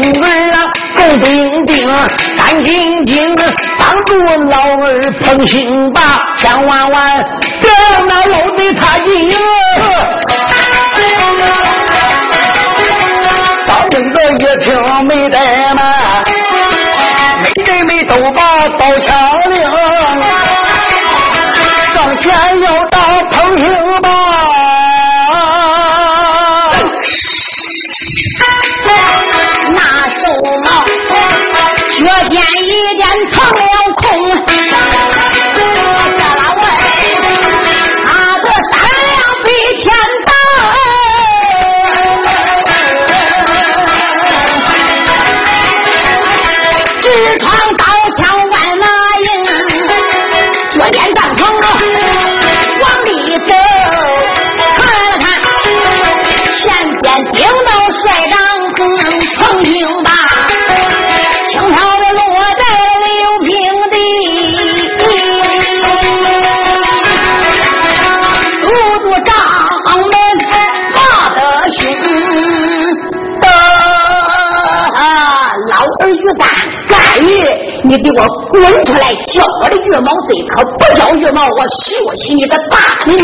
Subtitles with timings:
[0.00, 0.56] 喊声儿啊！
[0.96, 1.86] 够兵丁，
[2.36, 3.36] 干净净，
[3.78, 4.14] 帮助
[4.48, 6.00] 老儿捧心吧，
[6.38, 7.24] 千万万
[7.60, 9.08] 别让那老的他进。
[13.66, 14.68] 当兵的一听
[33.20, 33.79] 一见腾了。
[77.90, 79.12] 你给我滚出来！
[79.26, 83.18] 叫我的月毛贼，可不叫月毛，我学习你的大名！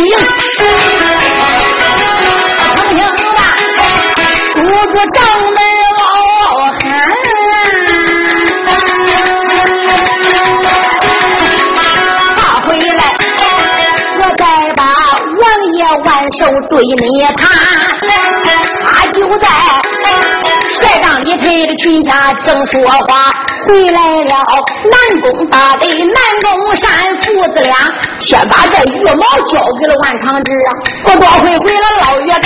[2.91, 2.99] 听
[3.37, 3.41] 吧，
[4.57, 5.23] 叔叔掌
[16.05, 17.49] 万寿对你谈，
[18.85, 19.49] 他就在
[20.81, 22.99] 帅帐里陪着群家正说话。
[23.69, 24.35] 回来了，
[24.85, 26.89] 南宫大队南宫山
[27.23, 27.75] 父子俩，
[28.21, 30.71] 先把这羽毛交给了万长志啊！
[31.05, 32.45] 不多会回了老岳干，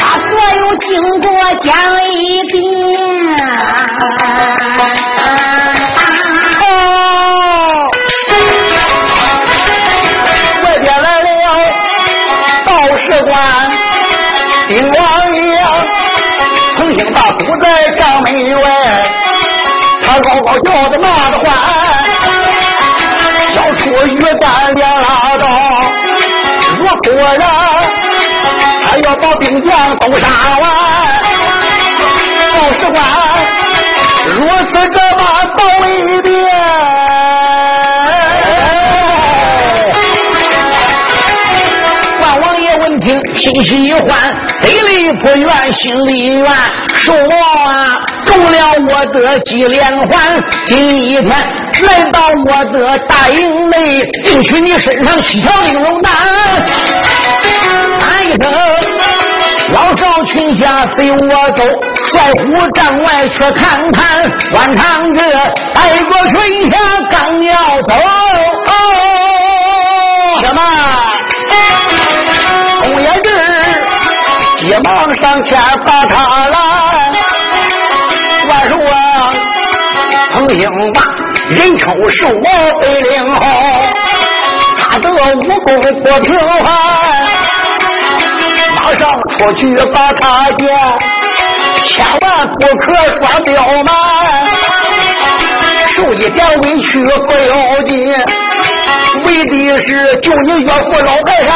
[0.00, 0.30] 把所
[0.60, 0.86] 有经
[1.20, 1.26] 过
[1.60, 1.74] 讲
[2.06, 2.62] 一遍。
[13.24, 13.34] 官
[14.68, 15.40] 丁王爷。
[16.76, 17.64] 彭兴大堵在
[17.96, 18.26] 帐门
[18.60, 18.66] 外，
[20.04, 21.46] 他高高叫的骂的欢，
[23.54, 25.06] 要出鱼干两拉
[25.38, 25.42] 刀，
[26.78, 27.42] 如果然
[28.84, 30.26] 还要把兵将都杀
[30.60, 30.64] 完，
[32.52, 32.96] 报事官
[34.26, 34.36] 如
[34.72, 35.22] 此这般
[35.56, 35.88] 报一
[36.22, 36.33] 遍，
[43.44, 44.34] 心喜欢。
[44.62, 46.50] 北里不远，心里远，
[46.94, 47.94] 寿王啊，
[48.24, 50.42] 中了我的几连环。
[50.64, 56.12] 今一天来到我的大营内，领取你身上七条玲珑丹。
[58.00, 58.50] 喊一声，
[59.74, 61.64] 老少群下随我走，
[62.06, 64.22] 帅府帐外去看看。
[64.54, 65.20] 万长哥
[65.74, 66.78] 带过群下
[67.10, 67.94] 刚要走，
[74.84, 76.54] 忙上前把他拦，
[78.50, 79.32] 万寿啊，
[80.34, 81.00] 彭英霸，
[81.48, 82.44] 人称寿王
[82.82, 83.40] 北陵侯，
[84.76, 86.66] 他这武功不平凡，
[88.76, 90.68] 马上出去把他见，
[91.86, 93.54] 千万不可耍刁
[93.84, 93.88] 蛮，
[95.94, 97.90] 受一点委屈不要紧，
[99.24, 101.50] 为的是救你岳父老泰山。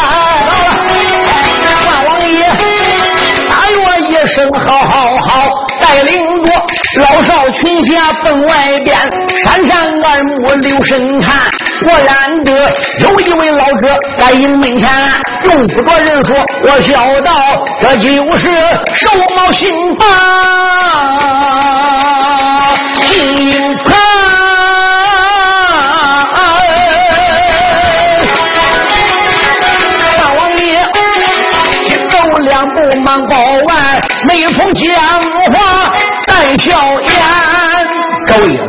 [4.21, 5.49] 一声好好好，
[5.81, 6.53] 带领着
[6.97, 8.99] 老少群侠奔外边，
[9.45, 11.37] 山山二目留神看。
[11.85, 12.53] 果然得，
[12.99, 14.91] 有一位老者在营门前，
[15.45, 17.33] 用不着人说，我笑道：
[17.81, 18.51] 这就是
[18.93, 20.09] 寿茂新房
[23.13, 24.08] 金盘。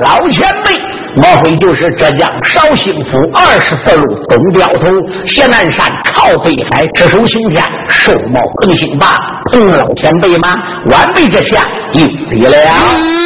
[0.01, 0.73] 老前辈。
[1.15, 4.87] 莫非就是浙江绍兴府二十四路东镖头
[5.25, 9.17] 谢南山靠北海只手行天寿茂横兴霸
[9.51, 10.49] 彭老前辈吗？
[10.91, 13.18] 晚辈这下有礼了。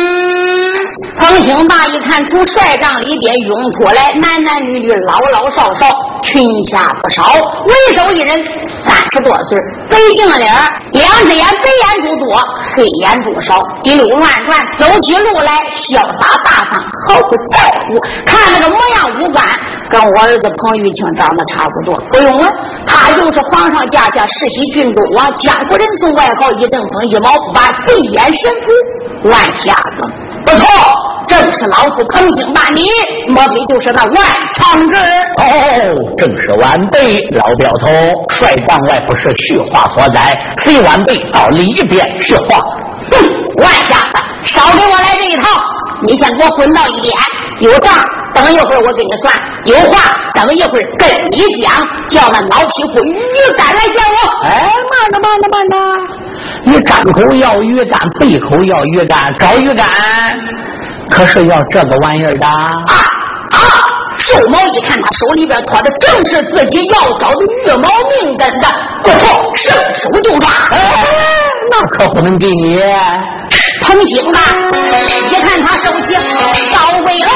[1.20, 5.88] 彭兴霸一看，从帅帐里边涌出来，男男女女，老老少少，
[6.24, 7.24] 群下不少，
[7.66, 8.36] 为首一人，
[8.86, 9.58] 三十多岁，
[9.90, 10.54] 白净脸
[10.92, 12.36] 两只眼白眼珠多，
[12.76, 18.00] 黑眼珠少，滴溜乱转，走起路来潇洒大方，毫不在乎。
[18.26, 19.46] 看那个模样五官，
[19.90, 21.96] 跟我儿子彭玉清长得差不多。
[22.12, 22.50] 不用问，
[22.86, 30.04] 他就是皇上驾下世袭郡主王江湖人送外号一阵风，一毛不拔，闭眼神父万瞎子。
[30.46, 30.68] 不错，
[31.44, 32.88] 正是老夫坑心把，你
[33.28, 34.16] 莫非就是那万
[34.54, 34.96] 长志？
[35.42, 37.90] 哦，正是晚辈老表头，
[38.30, 42.60] 帅帐外不是虚话所在，非晚辈到里边是话。
[43.12, 45.44] 哼，万瞎子，少给我来这一套！
[46.06, 47.14] 你先给我混到一边，
[47.60, 47.94] 有账
[48.34, 49.34] 等一会儿我给你算，
[49.66, 51.72] 有话等一会儿跟你讲，
[52.10, 53.20] 叫那老匹夫鱼
[53.58, 54.48] 竿来见我。
[54.48, 55.76] 哎，慢着，慢着，慢着。
[56.66, 59.88] 你张口要鱼竿，闭口要鱼竿，找鱼竿
[61.10, 62.98] 可是要这个玩意儿的啊啊！
[64.18, 68.66] 瘦毛一看，他手里边托的正是自己要找的玉毛命根子，
[69.04, 70.50] 不错，伸手就抓。
[70.72, 71.06] 哎，
[71.70, 72.80] 那可不能给你。
[73.82, 74.40] 彭兴吧，
[75.30, 76.14] 一看他手气
[76.74, 77.30] 高威龙，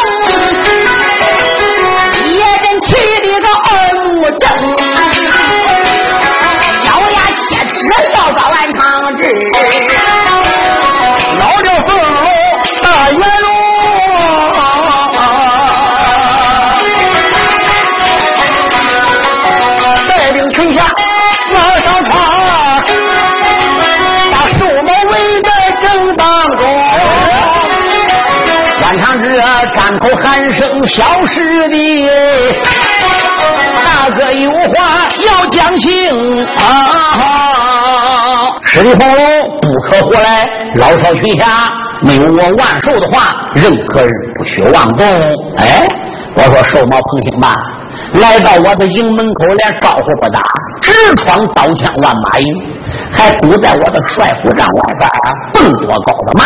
[2.13, 2.87] 别人气
[3.21, 3.67] 的个二
[4.05, 4.05] 目
[4.39, 4.45] 正，
[6.85, 7.17] 咬牙。
[7.39, 8.49] 切齿要抓
[29.99, 32.07] 口喊声小师弟。
[33.83, 36.59] 大哥有话要讲清啊！
[38.63, 39.19] 师弟红龙
[39.61, 41.69] 不可胡来，老少群侠
[42.03, 45.05] 没有我万寿的话，任何人不许妄动。
[45.57, 45.87] 哎，
[46.35, 47.55] 我说寿毛彭兴吧，
[48.13, 50.41] 来到我的营门口，连招呼不打，
[50.81, 52.53] 直闯刀枪万马营，
[53.11, 55.09] 还堵在我的帅府帐外边，
[55.53, 56.43] 蹦多高的嘛！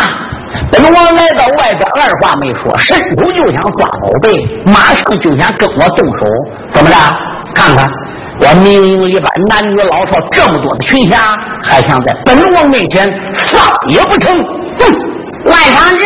[0.71, 4.31] 本王来到外边，二话没说，伸手就想抓宝贝，
[4.65, 6.25] 马上就想跟我动手，
[6.73, 6.95] 怎么着？
[7.53, 7.85] 看看
[8.39, 11.17] 我明营一般男女老少这么多的群侠，
[11.61, 14.33] 还想在本王面前撒也不成？
[14.79, 14.85] 哼！
[15.45, 16.05] 万长志，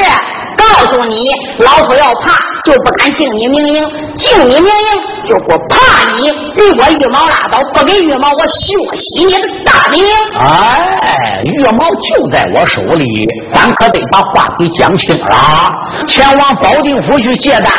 [0.57, 6.31] 告诉你，老虎要怕就不敢敬你明营，敬你明营就不怕你。
[6.55, 10.03] 给我羽毛拉倒，不给羽毛我血洗你的大名。
[10.39, 15.69] 哎，羽毛就在我手里，咱可得把话给讲清了。
[16.07, 17.71] 前往保定府去借单，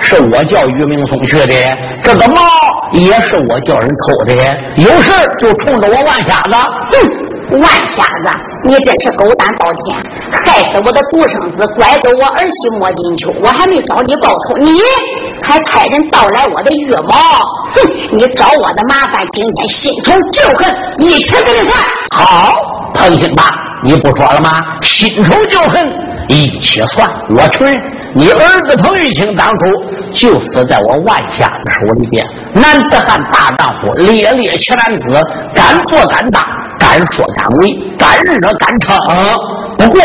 [0.00, 1.54] 是我叫于明松去的，
[2.04, 2.42] 这个猫
[2.92, 4.34] 也是我叫人偷的，
[4.76, 6.54] 有事就冲着我万瞎子。
[6.92, 7.28] 哼！
[7.50, 8.30] 万瞎子，
[8.64, 9.96] 你真是狗胆包天，
[10.30, 14.72] 害死我的独生子，拐走我儿媳莫金秋，我还没找你报仇，你
[15.42, 17.14] 还差人盗来我的玉毛，
[17.74, 17.80] 哼！
[18.12, 21.78] 你找我的麻烦，今天新仇旧恨一起给你算。
[22.10, 22.52] 好，
[22.94, 23.44] 彭兴霸，
[23.84, 24.50] 你不说了吗？
[24.82, 25.88] 新仇旧恨
[26.28, 27.76] 一起算，我承认，
[28.14, 29.66] 你儿子彭玉清当初
[30.12, 32.26] 就死在我万家的手里边。
[32.54, 35.22] 男子汉大丈夫，烈烈奇男子，
[35.54, 36.42] 敢做敢当。
[36.78, 38.96] 敢说敢为，敢惹敢撑。
[39.78, 40.00] 不过，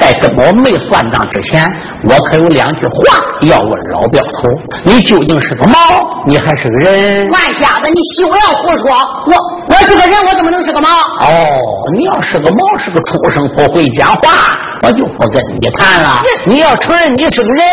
[0.00, 1.64] 在跟我没算账之前，
[2.08, 4.48] 我可有两句话要问老镖头：
[4.84, 5.76] 你究竟是个猫，
[6.26, 7.30] 你还是个人？
[7.30, 8.90] 万瞎子，你休要胡说！
[9.26, 9.32] 我
[9.68, 10.88] 我是个人，我怎么能是个猫？
[11.20, 11.28] 哦，
[11.96, 16.20] 你要是个猫，是个畜生，不会讲话，我就不跟你谈了。
[16.46, 17.64] 你要承认你是个人，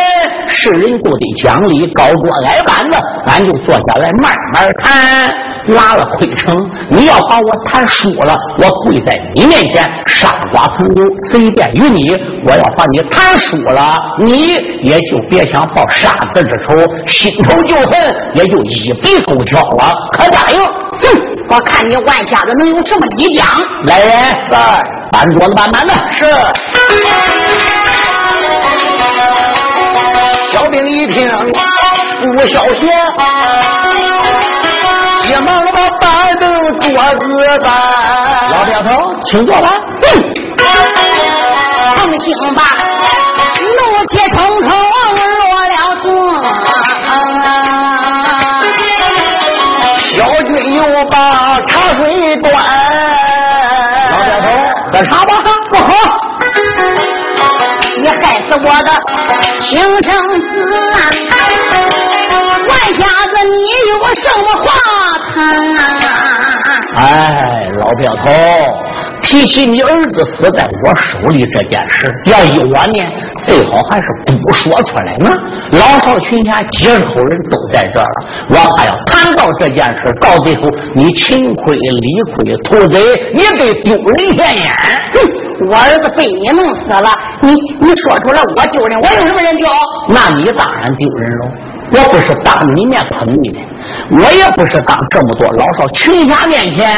[0.48, 5.49] 是人就得讲理，高桌矮板子，俺就坐下来慢慢谈。
[5.70, 6.56] 拿了亏成，
[6.90, 12.10] 你要把我谈输了，我跪在你面前，杀剐朋友，随便与你。
[12.46, 16.76] 我要把你谈输了，你也就别想报杀子之仇，
[17.08, 17.94] 心头旧恨
[18.36, 20.62] 也就一笔勾销了，可答应？
[20.62, 21.04] 哼！
[21.50, 23.46] 我看你万家子能有什么底奖？
[23.84, 24.12] 来人，
[24.52, 24.80] 来，
[25.12, 25.94] 搬桌子搬满的。
[26.12, 26.26] 是。
[30.52, 31.28] 小兵一听
[32.36, 34.19] 不消息，急忙把板凳
[37.12, 38.90] 老表头，
[39.24, 39.68] 请坐吧。
[41.96, 42.62] 放心吧，
[43.78, 46.08] 怒气冲冲落了座。
[49.98, 50.08] 小
[50.44, 52.02] 军又把茶水
[52.38, 52.46] 端。
[54.12, 54.48] 老表头，
[54.94, 55.32] 喝茶吧。
[55.72, 55.90] 不喝，
[57.98, 58.14] 你害
[58.48, 58.90] 死我的
[59.60, 59.68] 亲
[60.04, 60.08] 生
[60.42, 60.46] 子
[60.94, 60.98] 啊！
[62.68, 63.56] 万瞎子，你
[63.90, 64.68] 有什么话
[65.34, 65.38] 谈
[65.78, 65.80] 啊？
[67.00, 68.30] 哎，老表头。
[69.22, 73.00] 提起你儿子死在我手里这件事，要依我呢，
[73.46, 74.06] 最好还是
[74.38, 75.30] 不说出来呢。
[75.72, 80.64] 老少群侠几十口人都在这儿了，我还要谈到这件事，到最后
[80.94, 83.00] 你情亏理亏，兔贼
[83.34, 84.66] 你得丢人现眼。
[85.14, 87.10] 哼，我儿子被你弄死了，
[87.42, 89.68] 你你说出来我丢人，我有什么人丢？
[90.08, 91.52] 那你当然丢人喽！
[91.92, 93.60] 我不是当你面捧你的，
[94.12, 96.94] 我也不是当这么多老少群侠面前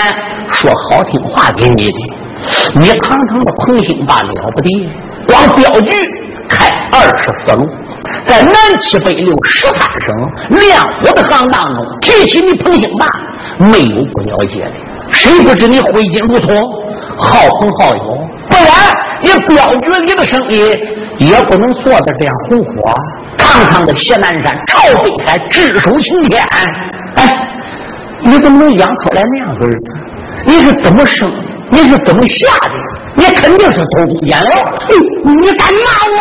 [0.52, 1.94] 说好听话给你的。
[2.76, 4.90] 你堂堂的彭兴霸了不得，
[5.28, 5.92] 光镖局
[6.50, 7.70] 开二十四路，
[8.26, 10.16] 在南七北六十三省
[10.50, 13.08] 练武的行当中，提起你彭兴霸，
[13.60, 14.72] 没有不了解的。
[15.12, 16.48] 谁不知你挥金如土，
[17.16, 18.28] 好朋好友？
[18.50, 18.74] 不然
[19.22, 20.62] 你镖局里的生意
[21.22, 22.94] 也不能做的这样红火。
[23.38, 26.44] 堂堂的谢南山，朝北海，只手擎天。
[27.16, 27.48] 哎，
[28.22, 29.94] 你怎么能养出来那样的儿子？
[30.46, 31.32] 你是怎么生？
[31.70, 32.72] 你是怎么下的？
[33.16, 34.80] 你肯定是偷工减料了。
[35.24, 36.20] 你敢骂我？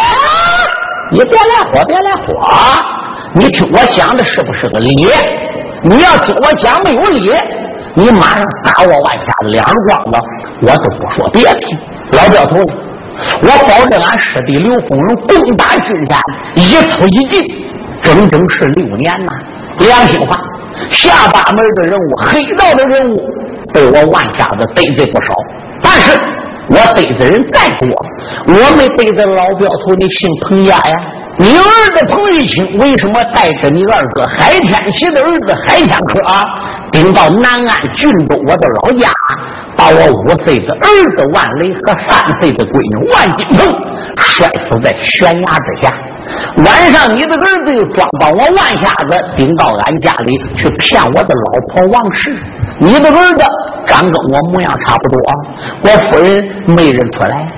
[1.12, 2.25] 你别来火，别来火！
[3.33, 4.95] 你听我讲的是不是个理？
[5.83, 7.33] 你要听我讲没有理，
[7.95, 10.12] 你马上打我万家子两耳光子，
[10.62, 11.61] 我都不说别的。
[12.12, 12.59] 老表头，
[13.42, 16.18] 我保证俺师弟刘丰荣攻打金山，
[16.54, 17.40] 一出一进，
[18.02, 19.32] 整整是六年呐。
[19.78, 20.36] 良心话，
[20.90, 23.30] 下八门的人物，黑道的人物。
[23.72, 25.32] 被我万家子得罪不少，
[25.80, 26.18] 但是
[26.68, 27.88] 我得罪人再多，
[28.46, 30.96] 我没得罪老镖头，你姓彭家呀？
[31.40, 36.20] 你儿子彭玉清为什么带着你二哥海天喜的儿子海天科，
[36.92, 39.09] 顶到南安郡州我的老家，
[39.75, 43.66] 把我五岁的儿子万雷和三岁的闺女万金鹏
[44.18, 45.90] 摔死在悬崖之下？
[46.59, 52.38] 晚上你的儿子又装把我万瞎子顶到俺家里去骗我的老婆王氏。
[52.78, 53.42] 你的儿子
[53.87, 55.18] 长跟我模样差不多，
[55.85, 57.50] 我夫人没认出来。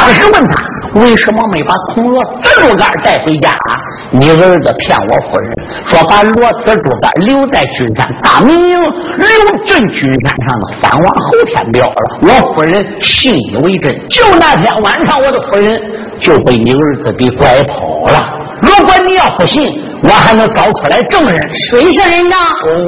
[0.00, 3.54] 当时问他为什么没把铜锣紫竹竿带回家？
[4.10, 5.52] 你儿子骗我夫人
[5.86, 12.18] 说把罗紫竹竿留在君山大明营，留镇君山上的三王侯天表了。
[12.22, 15.78] 我夫人信以为真，就那天晚上，我的夫人
[16.18, 18.26] 就被你儿子给拐跑了。
[18.62, 19.62] 如果你要不信，
[20.02, 21.50] 我还能找出来证人。
[21.68, 22.36] 谁是人呢？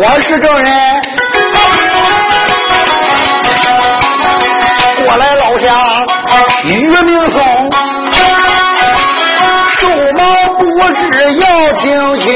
[0.00, 0.72] 我是证人。
[5.72, 5.80] 来老
[6.26, 6.70] 乡，与
[7.02, 7.40] 名松，
[9.70, 10.20] 寿毛
[10.58, 10.60] 不
[10.94, 11.00] 知
[11.36, 11.46] 要
[11.80, 11.82] 听
[12.20, 12.26] 清。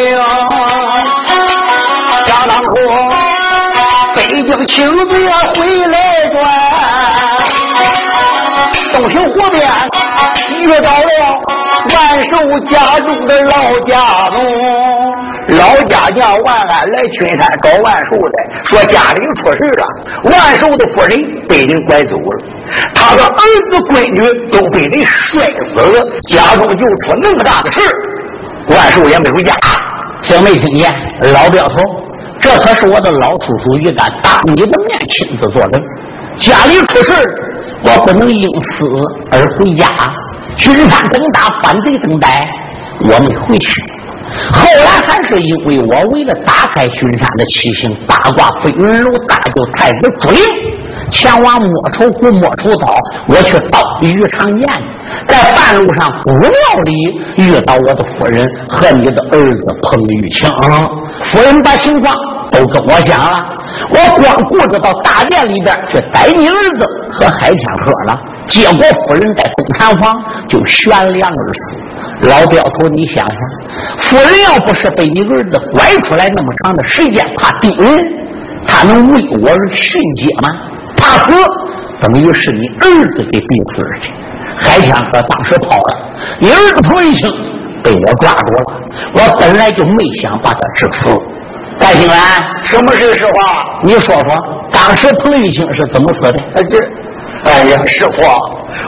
[2.24, 2.68] 想当初，
[4.14, 4.74] 北京请
[5.08, 5.14] 节
[5.54, 5.94] 回来
[6.32, 6.34] 转，
[8.92, 9.56] 东平湖边
[10.60, 11.06] 遇到了。
[11.88, 12.36] 万寿
[12.68, 13.54] 家中的老
[13.86, 13.94] 家
[14.32, 14.36] 奴，
[15.48, 19.86] 老家娘万安来群山找万寿的，说家里出事了，
[20.24, 21.16] 万寿的夫人
[21.48, 22.44] 被人拐走了，
[22.94, 27.80] 他的儿子闺女都被人摔死了，家中就出那么大的事，
[28.68, 29.54] 万寿也没回家，
[30.22, 30.92] 听没听见？
[31.32, 31.76] 老镖头，
[32.40, 35.80] 这可是我的老叔叔于干当你的面亲自作证，
[36.38, 37.12] 家里出事
[37.84, 38.90] 我不能因此
[39.30, 39.86] 而回家。
[40.56, 42.42] 军山登大，反对等待，
[43.00, 43.95] 我没回去。
[44.52, 50.38] 后来还是因为我为了打开巡山的七星八卦飞云楼大舅太子朱灵，
[51.10, 52.94] 前往莫愁湖莫愁岛，
[53.28, 54.68] 我去到鱼肠宴，
[55.28, 56.50] 在半路上古庙
[56.84, 56.92] 里
[57.38, 60.48] 遇到我的夫人和你的儿子彭玉清，
[61.30, 62.14] 夫人把情况
[62.50, 63.48] 都跟我讲了，
[63.90, 68.18] 我光顾着到大殿里边去逮你儿子和海天鹤了。
[68.46, 70.14] 结果夫人在东禅房
[70.48, 72.28] 就悬梁而死。
[72.28, 73.36] 老镖头，你想想，
[73.98, 77.98] 夫人要不是被你儿子拐出来那么长的时间，怕丢人，
[78.66, 80.48] 他能为我而殉节吗？
[80.96, 81.32] 怕死，
[82.00, 84.12] 等于是你儿子给逼死而去。
[84.58, 85.96] 海天河当时跑了，
[86.40, 87.30] 你儿子彭一清
[87.82, 88.80] 被我抓住了。
[89.12, 91.10] 我本来就没想把他治死。
[91.86, 92.18] 戴兴兰，
[92.64, 93.62] 什么是实话？
[93.84, 94.34] 你说说。
[94.72, 96.38] 当时彭玉清是怎么说的？
[96.56, 96.80] 哎这，
[97.48, 98.22] 哎呀，师傅。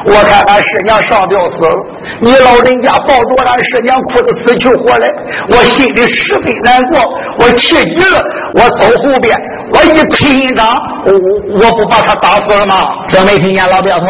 [0.06, 1.76] 我看俺师娘上吊死了，
[2.20, 5.06] 你老人家抱着俺师娘哭得死去活来，
[5.48, 7.00] 我心里十分难过，
[7.38, 8.22] 我气急了，
[8.54, 9.36] 我走后边，
[9.70, 10.66] 我一拼一掌，
[11.04, 11.12] 我
[11.60, 12.88] 我不把他打死了吗？
[13.10, 14.06] 听没听见老表头？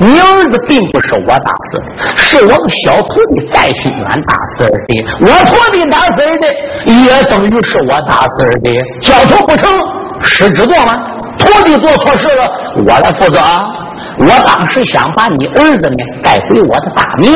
[0.00, 4.72] 你儿子并不是我打死的，是我们小徒弟在心远打死的。
[5.20, 8.70] 我徒弟打死的，也等于是我打死的。
[9.02, 9.68] 教头不成，
[10.22, 10.94] 师知做吗？
[11.38, 12.50] 徒弟做错事了，
[12.86, 13.40] 我来负责。
[14.18, 17.32] 我当时想把你儿子呢带回我的大名，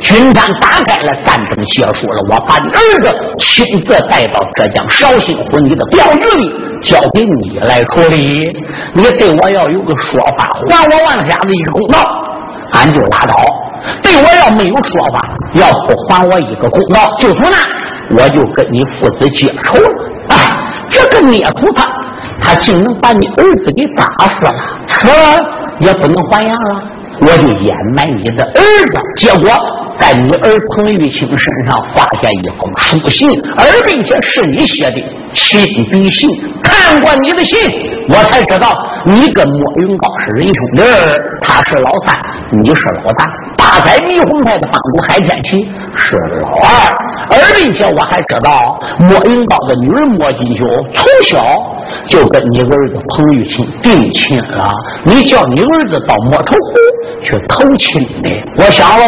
[0.00, 8.48] 军战打开了，战争结束了，我把你儿子亲自带到浙江绍兴府你的镖局里，交给你来处理。
[8.94, 11.98] 你对我要有个说法，还我万瞎子一个公道，
[12.72, 13.34] 俺就拉倒；
[14.02, 17.56] 对我要没有说法，要不还我一个公道，就从那
[18.16, 20.04] 我就跟你父子结仇了。
[20.28, 20.36] 哎，
[20.88, 21.84] 这个孽徒他
[22.40, 24.52] 他竟能把你儿子给打死了，
[24.88, 25.60] 死了。
[25.80, 26.82] 也不能还阳了，
[27.22, 29.00] 我就掩埋你的儿子。
[29.16, 29.50] 结果
[29.98, 36.28] 在你儿彭玉清身上发现一封书信，而并且是你写的亲笔信。
[36.62, 37.58] 看过你的信，
[38.10, 38.76] 我才知道
[39.06, 40.82] 你跟莫云高是仁兄弟，
[41.40, 42.14] 他是老三，
[42.62, 43.24] 你是老大。
[43.56, 45.64] 大宰霓虹派的帮主海天齐
[45.96, 46.68] 是老二，
[47.30, 51.42] 而并且我还知道莫云高的女儿莫金秋从小
[52.08, 54.70] 就跟你儿子彭玉清定亲了。
[55.04, 59.06] 你叫你儿子到莫愁湖去投亲的，我想喽，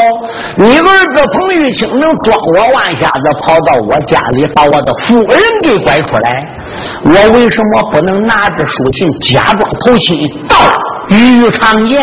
[0.57, 6.59] 你儿子彭玉清能装我万瞎子跑到我家里把我的夫人给拐出来，
[7.05, 10.17] 我为什么不能拿着书信假装投亲
[10.49, 10.57] 到
[11.11, 12.03] 于长言？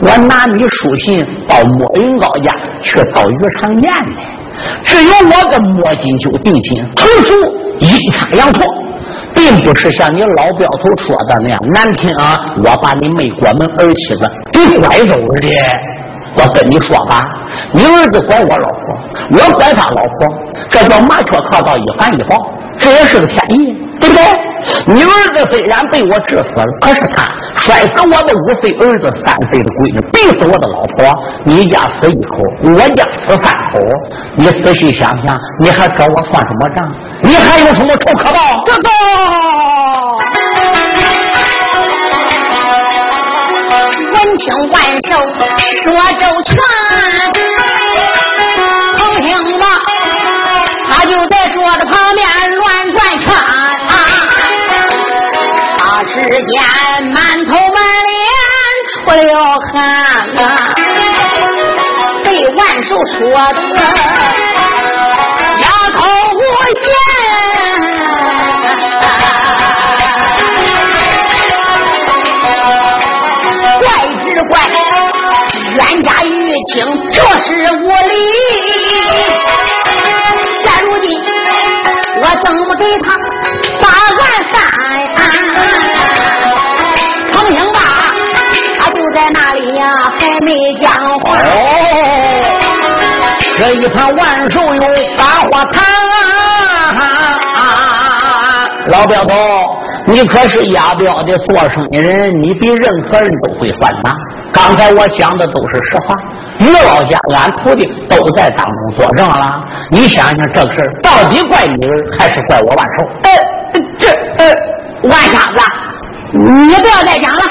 [0.00, 2.52] 我拿你书信到莫云高家
[2.82, 4.22] 去到于长宴呢，
[4.84, 7.34] 只有我跟莫金秋定亲，同属
[7.80, 8.62] 阴差阳错，
[9.34, 12.40] 并不是像你老镖头说的那样难听啊！
[12.64, 14.20] 我把你妹关门儿媳妇
[14.52, 15.48] 给拐走了的，
[16.36, 17.22] 我跟你说吧，
[17.72, 18.82] 你儿子拐我老婆，
[19.30, 20.38] 我拐他老婆，
[20.70, 22.36] 这叫麻雀靠到一环一宝，
[22.78, 23.84] 这也是个天意。
[24.00, 24.22] 对不对？
[24.86, 31.04] 你儿子虽然被我治死了，可是他摔死我的五岁儿子、三岁的闺女，逼死我的老婆。
[31.44, 33.78] 你家死一口，我家死三口。
[34.36, 36.78] 你仔细想想，你还找我算什么账？
[37.22, 38.38] 你还有什么仇可报？
[38.66, 38.88] 这个
[44.12, 45.10] 文清万寿
[45.82, 46.56] 说周全，
[48.96, 49.66] 偷听吧，
[50.90, 52.26] 他就在桌子旁边
[56.26, 56.56] 只见
[57.12, 57.76] 满头满
[58.08, 58.18] 脸
[58.88, 59.20] 出了
[59.72, 59.76] 汗
[60.38, 60.40] 啊，
[62.24, 63.18] 被万寿说
[63.52, 63.60] 的
[65.60, 66.00] 哑口
[66.32, 66.40] 无
[66.80, 66.82] 言。
[73.82, 73.86] 怪
[74.24, 74.52] 只怪
[75.74, 76.32] 冤家玉
[76.72, 76.72] 清
[77.10, 77.46] 这是
[77.82, 78.14] 无理，
[80.50, 81.06] 现如今
[82.22, 83.06] 我怎么给他
[83.82, 83.92] 把案
[84.50, 84.54] 翻？
[90.44, 91.36] 没讲话。
[93.56, 94.80] 这一盘万寿有
[95.16, 95.82] 八话谈。
[98.88, 99.34] 老表头，
[100.06, 104.14] 你可是押镖的做生意人，你比任何人都会算账。
[104.52, 106.14] 刚才我讲的都是实话。
[106.58, 109.64] 于老家，俺徒弟都在当中作证了。
[109.90, 113.06] 你想想这个事儿，到底怪你还是怪我万寿？
[113.22, 113.30] 呃，
[113.98, 114.54] 这呃，
[115.08, 115.62] 万瞎子，
[116.32, 117.42] 你不要再讲了。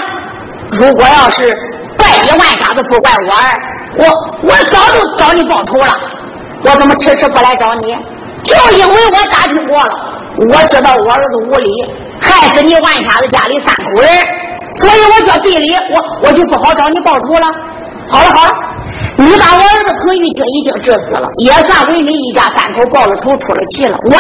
[0.71, 1.51] 如果要是
[2.23, 3.59] 你万瞎子，不怪我儿，
[3.97, 4.05] 我
[4.47, 5.93] 我早就找你报仇了。
[6.65, 7.95] 我怎么迟迟不来找你？
[8.43, 9.93] 就因为我打听过了，
[10.37, 11.69] 我知道我儿子无理，
[12.21, 14.09] 害死你万瞎子家里三口人，
[14.75, 17.47] 所以我叫地理，我我就不好找你报仇了。
[18.09, 18.51] 好了好了，
[19.17, 23.97] 你把我儿子彭玉清已经治死了，也算为你一家三口报了仇，出了气了。
[24.05, 24.17] 我呢？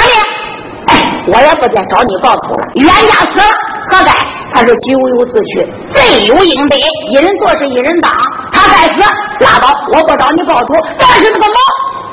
[1.25, 2.67] 我也不再找你报仇了。
[2.75, 3.55] 冤家死了，
[3.89, 4.11] 何该？
[4.53, 6.77] 他是咎由自取，罪有应得，
[7.09, 8.11] 一人做事一人当。
[8.51, 9.01] 他该死，
[9.39, 10.67] 拉倒，我不找你报仇。
[10.99, 11.55] 但是那个毛，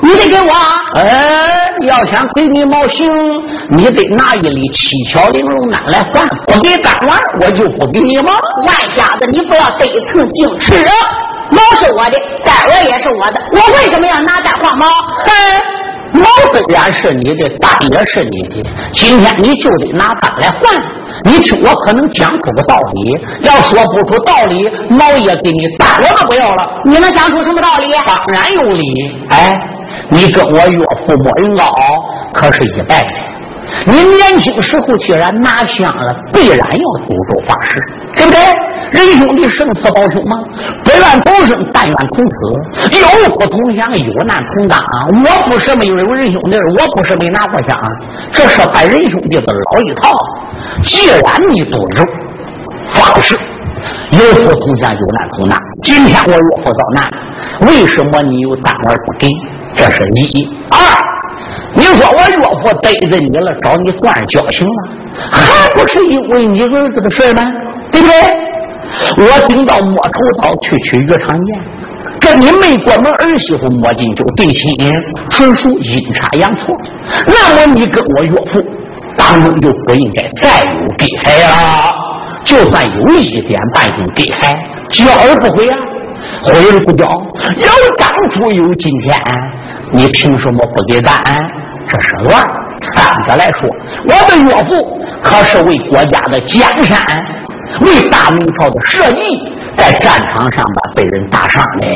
[0.01, 0.51] 你得给我。
[0.95, 3.07] 哎，要想给你毛行，
[3.69, 6.27] 你得拿一粒七巧玲珑丹来换。
[6.47, 8.33] 不给丹丸，我就不给你毛。
[8.65, 10.73] 万瞎子，你不要得寸进尺。
[11.51, 14.87] 毛是我的，丹丸也是我的，我为什么要拿丹换毛？
[14.87, 15.80] 哼。
[16.13, 18.69] 毛虽然是你的，蛋也是你的。
[18.93, 20.61] 今天你就得拿蛋来换。
[21.23, 26.63] 你听我可能讲出个道理，要说不出道理，毛也给你蛋我都不要了。
[26.85, 27.91] 你能讲出什么道理？
[28.05, 28.83] 当然有理。
[29.29, 29.53] 哎，
[30.09, 31.65] 你跟我岳父莫云高
[32.33, 33.13] 可是一代人，
[33.87, 37.79] 你年轻时候既然拿枪了，必然要赌咒发誓，
[38.15, 38.39] 对不对？
[38.91, 40.37] 仁兄弟生死保兄吗？
[40.83, 42.89] 不愿同生，但愿同死。
[42.99, 44.77] 有福同享，有难同当。
[45.09, 47.79] 我不是没有仁兄弟，我不是没拿过香，
[48.31, 50.09] 这是拜仁兄弟的老一套。
[50.83, 52.03] 既然你赌咒
[52.91, 53.37] 发誓，
[54.11, 55.57] 有福同享，有难同当。
[55.83, 57.09] 今天我岳父遭难，
[57.67, 59.29] 为什么你有单而不给？
[59.75, 60.77] 这是一二。
[61.73, 64.89] 你说我岳父逮着你了，找你算交情了，
[65.31, 67.43] 还不是因为你儿子的事吗？
[67.91, 68.13] 对不对？
[69.17, 71.61] 我顶到摸头刀去取岳长剑，
[72.19, 74.93] 跟你没过门儿媳妇摸进就定亲，
[75.29, 76.75] 纯属阴差阳错。
[77.25, 78.61] 那么你跟我岳父
[79.17, 81.95] 当中就不应该再有给害了。
[82.43, 84.51] 就算有一点半斤给害，
[84.89, 85.77] 教而不回啊，
[86.43, 87.05] 回而不教。
[87.05, 89.17] 要当初有今天，
[89.91, 91.17] 你凭什么不给咱？
[91.87, 92.41] 这是乱，
[92.95, 93.69] 三个来说，
[94.05, 96.97] 我的岳父可是为国家的江山，
[97.81, 99.21] 为大明朝的社稷，
[99.75, 101.87] 在战场上边被人打伤的，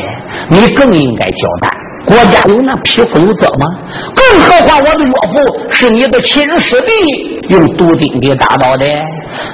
[0.50, 1.72] 你更应该交代。
[2.06, 3.66] 国家有那匹夫有责吗？
[4.14, 8.86] 更何况我的岳父是你的亲师弟，用毒钉给打倒的。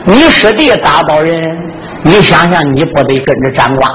[0.06, 1.40] 你师弟打倒人，
[2.04, 3.90] 你想想，你不得跟着沾光？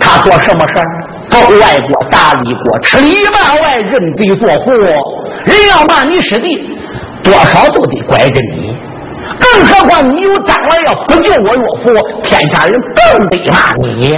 [0.00, 0.86] 他做什么事儿？
[1.30, 4.72] 到外国打李国，吃里扒外，认贼作父。
[4.72, 6.48] 人要骂你师弟，
[7.22, 8.76] 多少都得拐着你。
[9.40, 14.10] 更何况你有张王要不救我岳父，天下人更得骂你。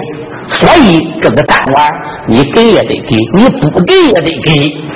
[0.48, 1.92] 所以这个单碗，
[2.26, 4.50] 你给也得给，你不给也得给。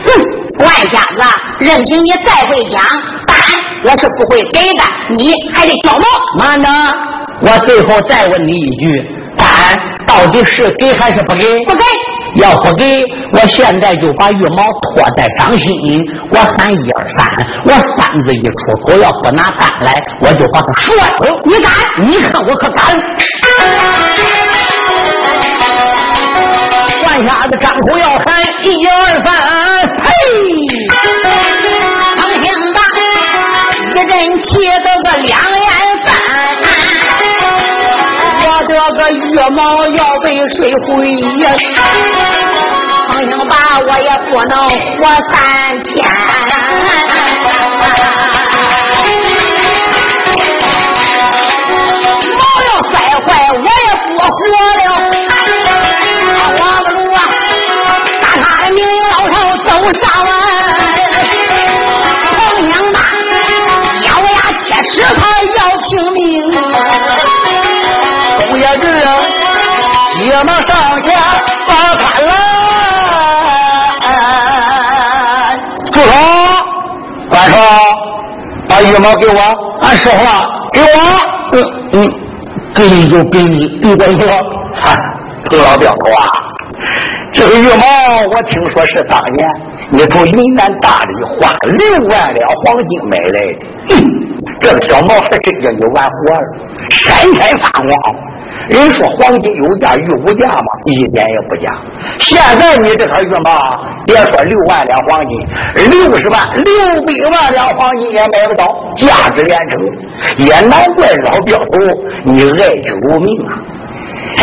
[0.04, 1.22] 哼，外瞎子，
[1.60, 2.82] 任凭你再会讲，
[3.26, 3.36] 单
[3.84, 4.82] 我是不会给的，
[5.16, 6.04] 你还得交毛。
[6.38, 6.68] 慢着，
[7.42, 9.06] 我最后再问你一句，
[9.44, 11.46] 单到底是给还是不给？
[11.64, 11.82] 不给。
[12.36, 13.00] 要不给，
[13.32, 15.72] 我现在就把羽毛托在掌心，
[16.32, 17.24] 我喊一二三，
[17.64, 21.28] 我三字一出口，要不拿单来，我就把他摔了。
[21.46, 21.70] 你敢？
[22.04, 22.86] 你看我可敢！
[27.06, 29.32] 半下子张口要喊一二三，
[40.34, 40.88] 毛要被水毁
[41.40, 41.46] 呀！
[43.08, 43.54] 能听吧，
[43.88, 45.34] 我也不能活三
[45.84, 45.94] 天，
[52.34, 52.92] 毛要摔
[53.24, 54.20] 坏，我也不活
[54.78, 54.82] 了。
[59.94, 60.30] 上来，
[62.36, 62.98] 同样的，
[64.06, 65.20] 咬牙切齿，他
[65.56, 66.20] 要拼命。
[68.40, 68.82] 冬夜日，
[70.24, 71.12] 急忙上下
[71.68, 72.32] 把砍来。
[75.92, 76.10] 住手！
[77.28, 77.60] 官说，
[78.66, 79.38] 把羽毛给我。
[79.82, 80.86] 俺说话，给我。
[81.52, 81.96] 嗯嗯，
[82.74, 84.26] 给你就给你，给官说。
[84.80, 84.96] 哈，
[85.50, 86.24] 老表头啊，
[87.30, 87.84] 这个羽毛
[88.34, 89.46] 我听说是当年。
[89.90, 93.66] 你从云南大理花六万两黄金买来的，
[94.58, 96.46] 这个小毛还真叫你玩活了，
[96.88, 97.92] 闪闪发光。
[98.68, 101.72] 人说黄金有价，玉无价嘛，一点也不假。
[102.18, 103.50] 现在你这套玉嘛，
[104.06, 105.46] 别说六万两黄金，
[105.90, 106.64] 六十万、六
[107.02, 108.64] 百万两黄金也买不到，
[108.96, 109.80] 价值连城。
[110.38, 111.64] 也难怪老镖头
[112.24, 113.52] 你爱之如命啊！
[114.38, 114.42] 哎，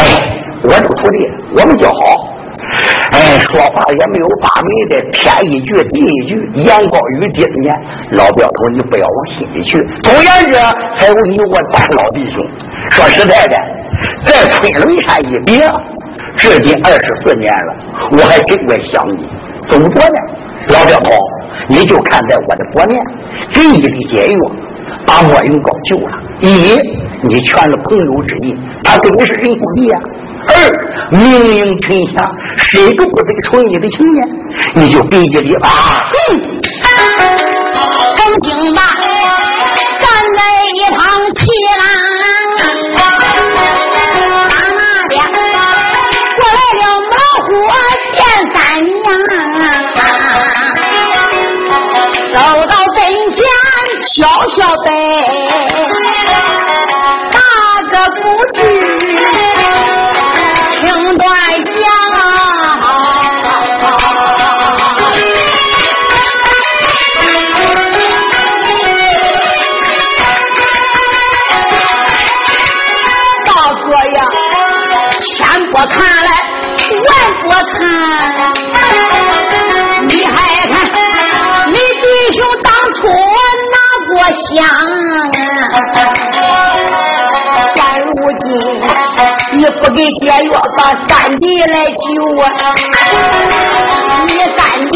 [0.64, 2.28] 我这个徒弟，我们叫好。
[3.12, 7.76] 哎，说话也没有把门的，天一句地一句，言高于地面。
[8.12, 9.78] 老镖头，你不要往心里去。
[10.04, 10.60] 总而言之，
[10.94, 12.46] 还有你我三老弟兄。
[12.92, 13.58] 说实在的，
[14.26, 15.60] 在昆仑山一别，
[16.38, 17.76] 至今二十四年了，
[18.12, 19.28] 我还真怪想你。
[19.66, 20.16] 怎么着呢？
[20.70, 21.12] 老表头，
[21.68, 23.04] 你就看在我的薄面，
[23.54, 24.38] 给你的解药，
[25.06, 26.20] 把莫云高救了。
[26.40, 26.80] 一，
[27.24, 30.00] 你全了朋友之意，他跟你是人兄弟呀。
[30.48, 30.56] 二
[31.12, 34.28] 明明天下，谁都不得出你的情面，
[34.76, 35.70] 你就给一礼吧。
[35.70, 36.14] 哼，
[38.16, 38.82] 听听吧，
[40.00, 40.42] 咱来
[40.74, 41.00] 一趟
[41.36, 41.46] 气
[41.80, 42.31] 啦！
[54.14, 54.92] 小小的，
[57.32, 57.40] 大
[57.88, 58.22] 个不
[58.56, 58.60] 知
[60.76, 60.84] 情
[61.18, 61.24] 断
[61.64, 61.72] 响。
[73.46, 74.20] 大哥呀，
[75.22, 75.32] 千
[75.72, 75.96] 不看，
[76.26, 76.30] 来
[77.08, 77.10] 万
[77.44, 77.48] 不
[77.78, 77.80] 看。
[84.52, 84.68] 娘啊！
[87.74, 88.10] 现如
[88.40, 88.44] 今
[89.54, 91.10] 你不给解药，把三
[91.40, 92.04] 弟来救
[92.42, 92.44] 啊！
[94.26, 94.60] 你三
[94.92, 94.94] 弟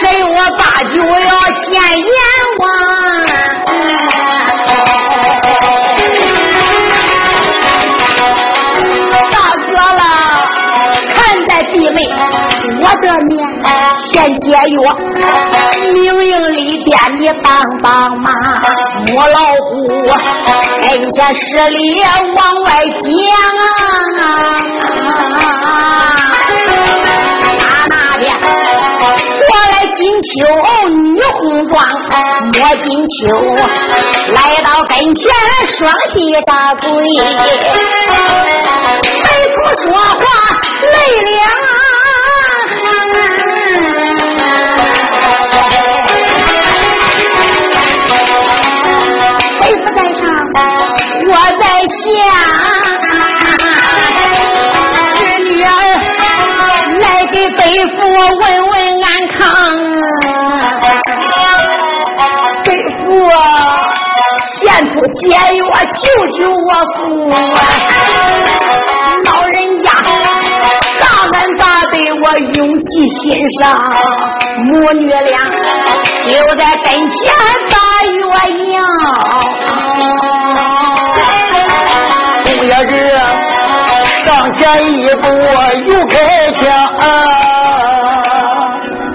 [0.00, 2.06] 谁我把酒要见阎
[2.60, 2.62] 王。
[9.30, 9.34] 大
[9.66, 10.02] 哥了，
[11.14, 11.16] 看
[11.48, 11.96] 在弟妹
[12.82, 13.32] 我的面。
[14.14, 14.78] 先解药，
[15.92, 18.32] 明明里边你帮帮忙，
[19.08, 19.74] 母老虎
[20.80, 22.00] 跟前势力
[22.36, 22.70] 往外
[23.02, 23.04] 讲
[24.22, 24.22] 啊！
[27.58, 28.22] 打那边
[29.50, 30.30] 我来金秋
[30.90, 31.74] 女红妆，
[32.52, 33.18] 摸金秋
[34.32, 35.22] 来到跟前
[35.76, 36.14] 双膝
[36.46, 36.86] 打跪，
[39.24, 40.16] 没处说话
[40.92, 41.34] 泪两。
[50.56, 51.98] 我在想，
[55.16, 55.68] 是女儿
[57.00, 57.96] 来给北父
[58.38, 59.34] 问问安康。
[62.62, 62.68] 北
[63.00, 63.36] 父啊，
[64.46, 65.22] 献出解
[65.56, 65.60] 药
[65.92, 66.02] 救
[66.38, 67.36] 救我父啊！
[69.24, 69.90] 老人家
[71.00, 73.22] 大恩大德我永记心
[73.60, 73.62] 上，
[74.58, 75.50] 母女俩
[76.24, 77.20] 就在跟前
[77.70, 77.74] 把
[78.06, 78.22] 药
[82.90, 85.22] 也是上前一步
[85.86, 86.62] 又开枪
[86.98, 87.02] 啊。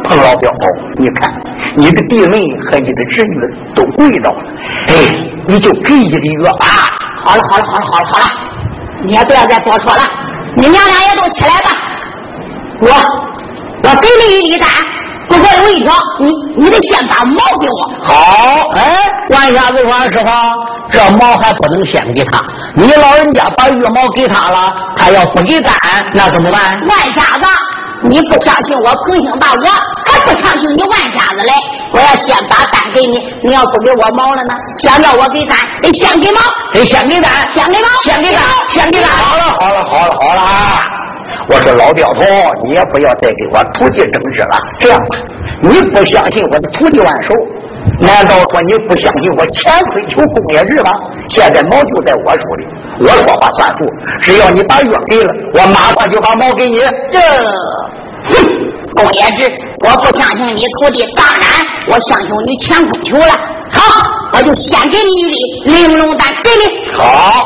[0.04, 0.52] 彭老表，
[0.98, 1.32] 你看
[1.76, 3.40] 你的弟妹和你的侄女
[3.76, 4.42] 都跪倒了，
[4.88, 4.94] 哎，
[5.48, 6.66] 你就给一个月吧。
[7.22, 8.26] 好了好了好了好了好了，
[9.04, 10.02] 你也不要再多说了，
[10.56, 11.70] 你娘俩也都起来吧。
[12.82, 12.90] 我
[13.84, 14.70] 我给你一粒丹。
[15.30, 17.92] 不过有一条，你你得先把毛给我。
[18.08, 18.98] 好，哎，
[19.30, 20.28] 万瞎子说师傅，
[20.90, 22.42] 这毛还不能先给他。
[22.76, 25.74] 你老人家把羽毛给他了，他要不给丹，
[26.16, 26.80] 那怎么办？
[26.88, 27.46] 万瞎子，
[28.04, 29.68] 你不相信我彭兴把，我
[30.06, 31.54] 还不相信你万瞎子嘞。
[31.92, 34.54] 我要先把单给你，你要不给我毛了呢？
[34.80, 36.40] 想叫我给单，得先给毛，
[36.74, 39.10] 得先给单，先给毛，先给单，先给单。
[39.12, 40.99] 好了，好了，好了，好了。
[41.50, 42.22] 我说老刁头，
[42.64, 44.58] 你也不要再给我徒弟争执了。
[44.80, 45.18] 这样吧，
[45.62, 47.34] 你不相信我的徒弟万寿，
[48.00, 50.92] 难道说你不相信我前推求工业日吗？
[51.30, 52.68] 现在毛就在我手里，
[53.00, 53.86] 我说话算数。
[54.22, 56.80] 只要你把药给了，我马上就把毛给你。
[57.12, 57.20] 这，
[58.30, 58.48] 哼，
[58.96, 59.52] 工业日，
[59.88, 61.44] 我不相信你徒弟，当然
[61.88, 63.34] 我相信你乾坤球了。
[63.72, 66.92] 好，我就先给你一粒玲珑丹，给你。
[66.92, 67.44] 好，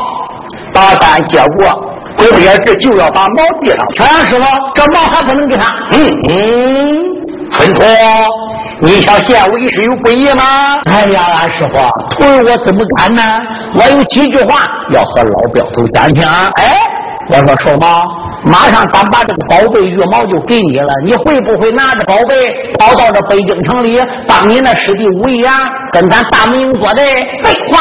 [0.74, 1.93] 把丹接过。
[2.24, 3.86] 过不也是就要把毛递上？
[3.98, 5.66] 全师傅，这毛还不能给他。
[5.92, 7.84] 嗯嗯，春托，
[8.80, 10.80] 你想县委是有不义吗？
[10.90, 11.78] 哎呀，俺师傅，
[12.10, 13.22] 徒儿我怎么敢呢？
[13.74, 16.30] 我有几句话要和老镖头讲讲。
[16.56, 16.76] 哎，
[17.28, 17.94] 我说寿毛，
[18.44, 25.54] 马上咱把这个宝贝羽毛就给你了，你会不会拿着宝贝跑到这北京城里，帮你那师弟武一阳
[25.92, 27.02] 跟咱大明做的？
[27.42, 27.80] 废话，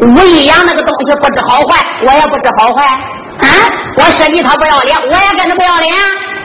[0.00, 2.98] 武一阳那个东西不知好坏，我也不知好坏。
[3.42, 3.48] 啊！
[3.96, 5.94] 我设计他不要脸，我也跟着不要脸。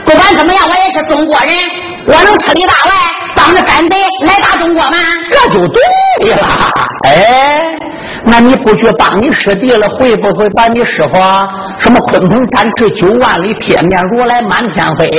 [0.05, 1.53] 不管怎么样，我也是中国人，
[2.08, 2.91] 我能吃里大外，
[3.36, 4.97] 帮着干杯来打中国吗？
[5.31, 6.47] 这就对了。
[7.08, 7.62] 哎，
[8.23, 11.15] 那你不去帮你师弟了，会不会把你师傅
[11.79, 15.10] 什么鲲鹏展翅九万里，铁面如来满天飞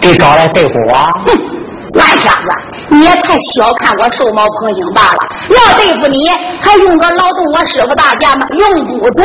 [0.00, 0.94] 给找来对付我？
[1.26, 1.58] 哼！
[1.94, 2.44] 烂瞎子，
[2.90, 5.18] 你也太小看我寿毛彭兴罢了。
[5.50, 6.28] 要对付你，
[6.60, 8.46] 还用个劳动我师傅大家吗？
[8.52, 9.24] 用不着。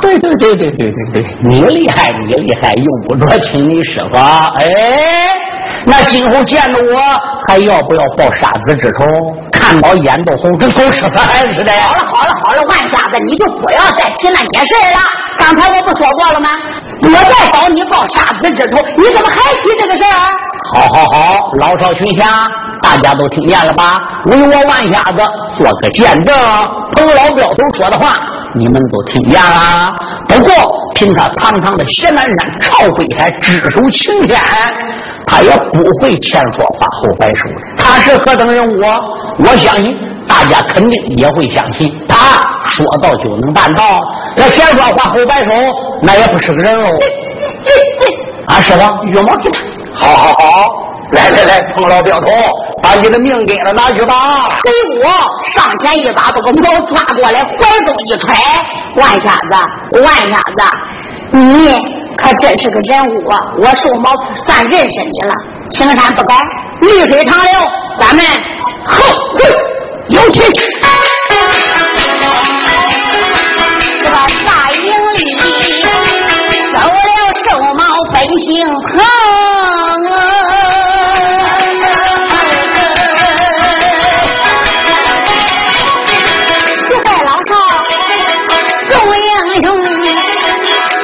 [0.00, 4.16] 对对对对对对对，你厉害，你厉害，用不着请你师傅。
[4.16, 4.66] 哎，
[5.86, 7.00] 那今后见着我，
[7.48, 9.04] 还要不要报杀子之仇？
[9.52, 11.72] 看到眼都红，跟狗吃饭似的。
[11.72, 15.00] 好了好了好了，万瞎子，你就不要再提那些事了。
[15.38, 16.48] 刚才我不说过了吗？
[17.02, 20.08] 我再保你报杀子之仇，你怎么还提这个事儿？
[20.74, 22.26] 好好好，老少群侠，
[22.82, 23.98] 大家都听见了吧？
[24.26, 25.18] 为我万瞎子
[25.58, 26.36] 做个见证，
[26.96, 28.14] 彭老镖头说的话，
[28.54, 29.94] 你们都听见了。
[30.28, 30.52] 不过
[30.94, 34.38] 凭他堂堂的斜南山朝北海，只手擎天，
[35.26, 37.62] 他也不会前说话后摆手的。
[37.78, 38.82] 他是何等人物？
[39.38, 42.16] 我相信大家肯定也会相信，他
[42.66, 44.00] 说到就能办到。
[44.36, 45.50] 那先说话后摆手，
[46.02, 46.88] 那也不是个人喽。
[48.46, 49.58] 啊，师傅，羽毛给他。
[49.92, 50.72] 好好好，
[51.10, 52.28] 来来来，彭老镖头，
[52.82, 54.60] 把你的命给了拿去吧。
[54.62, 54.70] 给
[55.04, 55.10] 我
[55.48, 58.34] 上前一把把个毛抓过来，怀中一揣。
[58.94, 60.64] 万瞎子，万瞎子，
[61.32, 61.78] 你
[62.16, 63.46] 可真是个人物啊！
[63.58, 64.12] 我寿毛
[64.46, 65.34] 算认识你了，
[65.70, 66.34] 青山不改，
[66.80, 67.52] 绿水长流，
[67.98, 68.24] 咱们
[68.84, 69.44] 后会
[70.08, 70.40] 有期。
[78.48, 78.98] 定恨。
[86.86, 87.52] 书海老少，
[88.86, 89.28] 众英
[89.62, 89.66] 雄，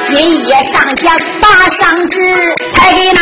[0.09, 0.15] 今
[0.47, 2.17] 夜上前把上旨，
[2.73, 3.19] 才给那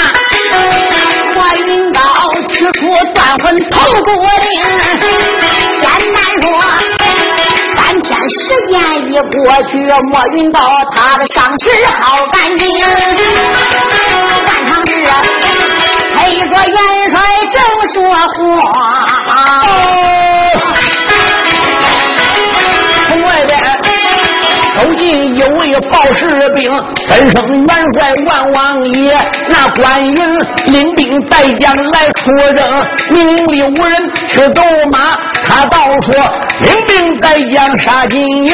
[1.35, 1.99] 莫云高
[2.47, 4.49] 取出断魂头骨令。
[5.81, 6.45] 简单说，
[7.75, 8.73] 三天时间
[9.11, 9.35] 已过
[9.69, 9.71] 去，
[10.13, 10.59] 莫云高
[10.95, 12.63] 他的伤旨好干净。
[15.13, 15.45] 半场日，
[16.15, 16.77] 陪着元
[17.09, 17.15] 帅
[17.51, 17.55] 正
[17.93, 18.17] 说话。
[24.75, 25.03] 走进
[25.35, 26.69] 一位报士兵，
[27.07, 29.15] 本生元帅万王爷。
[29.47, 30.15] 那关云
[30.65, 32.21] 领兵带将来出
[32.55, 32.59] 征，
[33.09, 35.15] 命里无人去走马。
[35.47, 36.13] 他倒说
[36.61, 38.51] 领兵带将杀金营，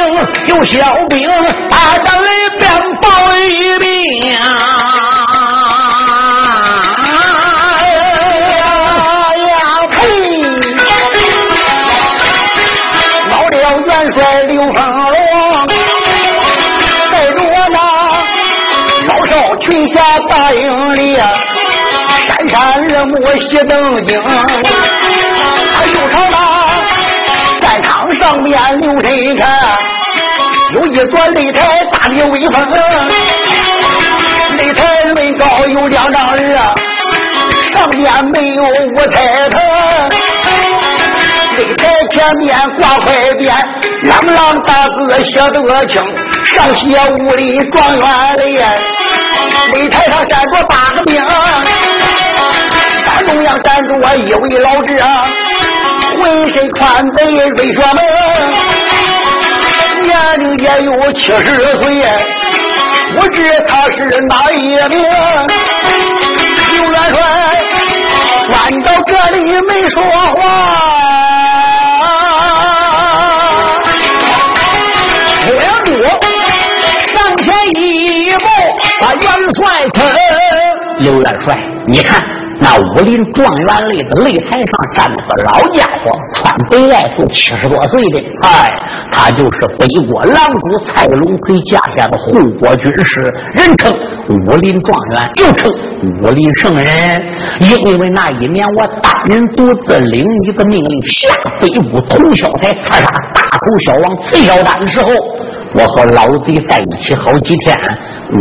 [0.47, 1.29] 有小兵
[1.69, 2.27] 把咱里
[2.59, 2.69] 边
[3.01, 3.89] 报一兵。
[23.21, 24.21] 我写灯睛。
[25.73, 26.35] 他又朝那
[27.61, 29.41] 战场上面留神看，
[30.73, 32.55] 有一座擂台大的威风。
[34.57, 36.35] 擂台论高有两丈二，
[37.73, 38.01] 上面
[38.33, 39.15] 没有五彩
[39.49, 39.55] 藤。
[41.57, 43.41] 擂台前面挂块匾，
[44.03, 45.55] 朗朗大字写得
[45.87, 45.93] 清，
[46.45, 46.83] 上写
[47.19, 48.41] 武林状元嘞。
[49.73, 51.21] 擂台上站着八个兵，
[53.27, 54.93] 中央站着一位老者，
[56.21, 57.99] 浑身穿白瑞雪门，
[60.05, 61.43] 年龄也有七十
[61.77, 61.83] 岁，
[63.17, 63.97] 不知他是
[64.29, 65.03] 哪一名。
[66.73, 67.17] 刘元帅
[68.51, 68.53] 站
[68.83, 70.37] 到这里没说话。
[75.45, 75.91] 梁哥
[77.07, 77.45] 上前
[77.75, 78.45] 一步
[79.01, 79.23] 把元
[79.55, 79.59] 帅
[79.93, 79.97] 称
[80.99, 81.57] 刘元帅，
[81.87, 82.21] 你看
[82.61, 88.67] 那武林状元擂的擂台上站着个老家伙，穿白外服，七十多岁的，哎，
[89.11, 93.21] 他就是北国狼主蔡龙奎家下的护国军师，
[93.55, 93.93] 人称
[94.45, 95.71] 武林状元，又称
[96.21, 96.85] 武林圣人。
[97.61, 101.27] 因为那一年我单人独自领一个命令下
[101.61, 105.09] 北部通霄台刺杀大头小王崔小丹的时候。
[105.75, 107.77] 我和老贼在一起好几天，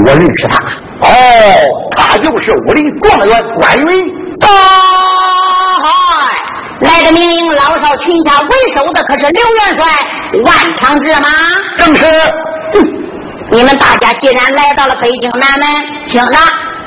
[0.07, 0.57] 我认识他。
[1.01, 1.09] 哦，
[1.97, 4.07] 他就是武林状元关云。
[4.39, 4.49] 大
[5.83, 5.87] 海
[6.81, 9.85] 来的命令老少群侠为首的可是刘元帅
[10.45, 11.29] 万长志吗？
[11.76, 12.05] 正是。
[12.72, 12.87] 哼，
[13.51, 16.39] 你们大家既然来到了北京南门，听着。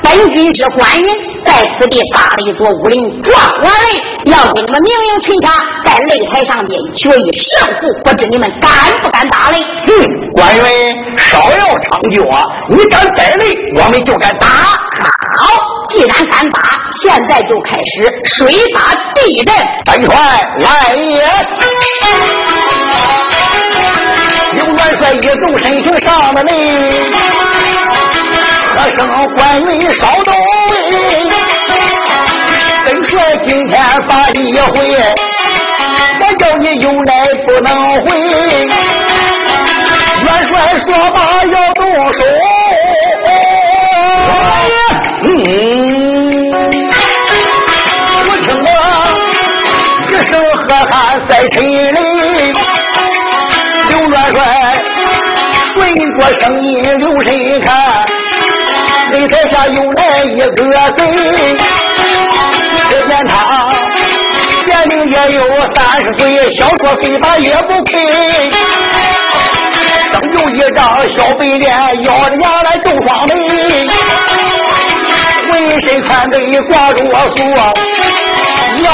[0.02, 1.06] 本军是关云，
[1.44, 5.48] 在此地搭了一座武林状元擂，要给你们命令群侠
[5.84, 8.70] 在擂台上边决一胜负，不知你们敢
[9.02, 9.62] 不敢打擂？
[9.86, 9.90] 哼，
[10.32, 10.62] 关云
[11.18, 12.46] 稍要成就啊！
[12.70, 14.46] 你敢带擂，我们就敢打。
[14.46, 15.48] 好，
[15.88, 16.60] 既然敢打，
[17.02, 19.54] 现在就开始水打地震。
[19.84, 20.14] 本帅
[20.58, 21.24] 来也！
[24.54, 26.50] 刘元帅一纵身形上了擂。
[28.74, 28.98] 何生
[29.34, 30.34] 关云稍等，
[32.84, 34.74] 本帅今天发一回，
[36.20, 37.70] 我叫你有来不能
[38.02, 38.06] 回。
[40.24, 42.24] 元帅说罢要动手，
[45.24, 45.28] 嗯，
[48.24, 48.66] 我听得
[50.08, 50.60] 一声喝
[50.90, 50.92] 喊
[51.28, 51.70] 在城里，
[53.88, 54.36] 刘元帅
[55.74, 57.70] 顺着声音留神看。
[59.12, 60.46] 擂台下又来一个
[60.92, 61.04] 贼，
[62.88, 63.68] 只见他
[64.66, 65.44] 年龄也有
[65.74, 67.92] 三十岁，小说嘴巴也不配，
[70.10, 71.70] 生有一张小白脸，
[72.04, 73.34] 咬着牙来皱双眉，
[75.50, 77.12] 浑身穿背挂着锁，
[78.82, 78.88] 腰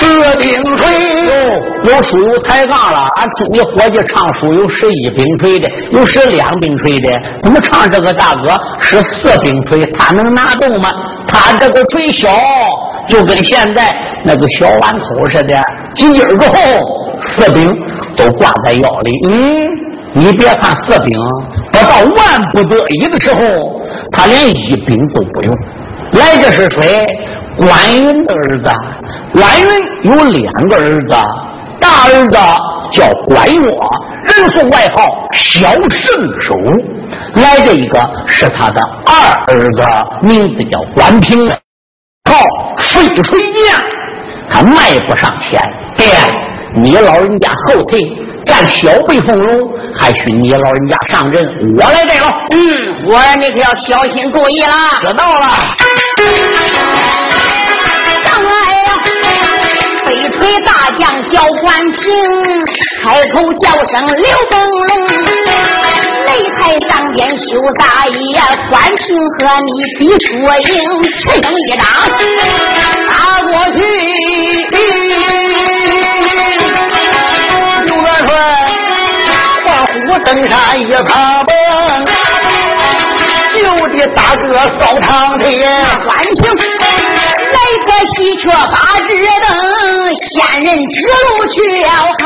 [0.00, 0.06] 四
[0.38, 0.86] 柄锤
[1.26, 7.10] 有有书抬杠了，俺听你伙计唱书有十一柄锤的，有十两柄锤的，
[7.42, 8.48] 怎么唱这个大哥
[8.80, 9.84] 是四柄锤？
[9.98, 10.90] 他能拿动吗？
[11.28, 12.30] 他这个锤小，
[13.08, 13.94] 就跟现在
[14.24, 15.62] 那个小碗口似的，
[15.94, 16.54] 几斤之后
[17.22, 17.66] 四柄
[18.16, 19.12] 都挂在腰里。
[19.28, 19.66] 嗯，
[20.14, 21.12] 你别看四柄，
[21.70, 23.82] 不到万不得已的时候，
[24.12, 25.54] 他连一柄都不用。
[26.12, 27.06] 来，这是谁？
[27.56, 28.70] 关云的儿子，
[29.32, 31.16] 关云有两个儿子，
[31.80, 32.36] 大儿子
[32.92, 33.60] 叫关岳，
[34.24, 36.54] 人送外号小圣手。
[37.34, 39.82] 来这一个是他的二儿子，
[40.22, 41.38] 名字叫关平，
[42.24, 42.34] 靠
[42.78, 43.74] 水水剑，
[44.50, 45.60] 他迈不上前。
[45.96, 46.06] 爹，
[46.74, 48.00] 你老人家后退，
[48.68, 51.42] 小辈奉荣，还需你老人家上阵，
[51.76, 52.26] 我来带了。
[52.52, 52.58] 嗯，
[53.06, 54.72] 我儿你可要小心注意了。
[55.00, 55.48] 知道了。
[58.24, 58.50] 上来，
[58.82, 58.98] 呀、啊，
[60.06, 62.00] 北锤大将叫关平，
[63.02, 64.90] 开口叫声刘凤龙。
[66.26, 68.38] 擂台上边修大爷，
[68.70, 70.72] 关平和你比输赢，
[71.20, 71.82] 陈胜一掌
[73.08, 73.78] 打过去。
[80.24, 81.54] 登山一爬蹦，
[83.54, 83.60] 就
[83.96, 84.46] 的大哥
[84.78, 85.48] 扫堂天，
[85.84, 89.08] 欢庆来个喜鹊八只
[89.40, 89.50] 灯，
[90.16, 90.28] 仙
[90.62, 92.22] 人指路去要开。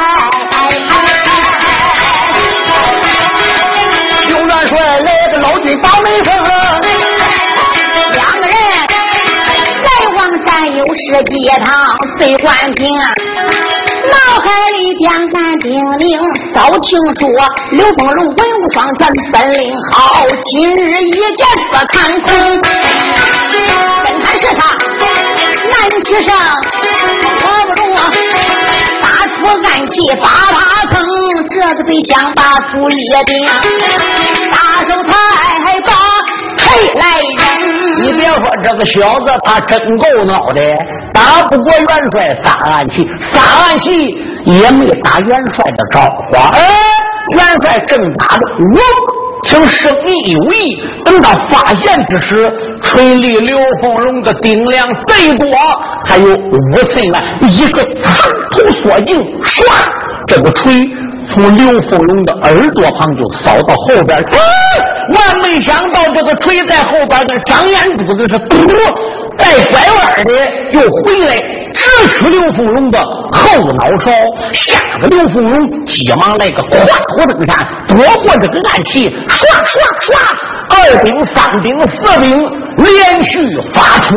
[4.28, 6.32] 刘元帅来个老君把门封，
[8.12, 8.54] 两个人
[9.82, 11.72] 来往山有十几趟，
[12.18, 12.82] 对关平。
[14.10, 16.02] 脑海里边干叮咛，
[16.54, 17.22] 早听说
[17.70, 20.26] 刘凤龙文武双全，本领好。
[20.44, 22.30] 今日一见不看空，
[24.04, 24.60] 跟他是啥
[25.70, 25.74] 难
[26.04, 26.28] 取胜，
[27.42, 27.98] 我不中啊！
[29.02, 30.94] 打出暗器把他坑，
[31.50, 32.94] 这个得想把主意
[33.26, 33.46] 定，
[34.50, 35.90] 大手太把
[36.58, 37.02] 谁来
[37.38, 37.42] 人？
[38.02, 40.60] 你别说这个小子，他真够孬的，
[41.24, 43.90] 打不过元帅撒暗器，撒暗器
[44.44, 46.36] 也没打元帅的招呼。
[46.54, 46.60] 哎，
[47.34, 48.42] 元帅正打着，
[48.74, 48.80] 我
[49.42, 52.52] 听声音有异，等到发现之时，
[52.82, 55.48] 锤离刘凤龙的顶梁最多
[56.04, 56.60] 还有五
[56.92, 59.64] 寸来，一个长头缩颈，唰，
[60.26, 60.74] 这个锤。
[61.32, 64.22] 从刘凤龙的耳朵旁就扫到后边，
[65.14, 68.58] 万没想到这个锤在后边跟长眼珠子是嘟，
[69.36, 70.30] 带拐弯的
[70.72, 71.36] 又回来，
[71.74, 72.98] 直取刘凤荣的
[73.32, 74.10] 后脑勺，
[74.52, 80.12] 吓得刘凤荣急忙来个跨虎登山，躲过这个暗器，唰唰唰，
[80.70, 82.30] 二饼、三饼、四饼
[82.76, 83.38] 连续
[83.72, 84.16] 发出，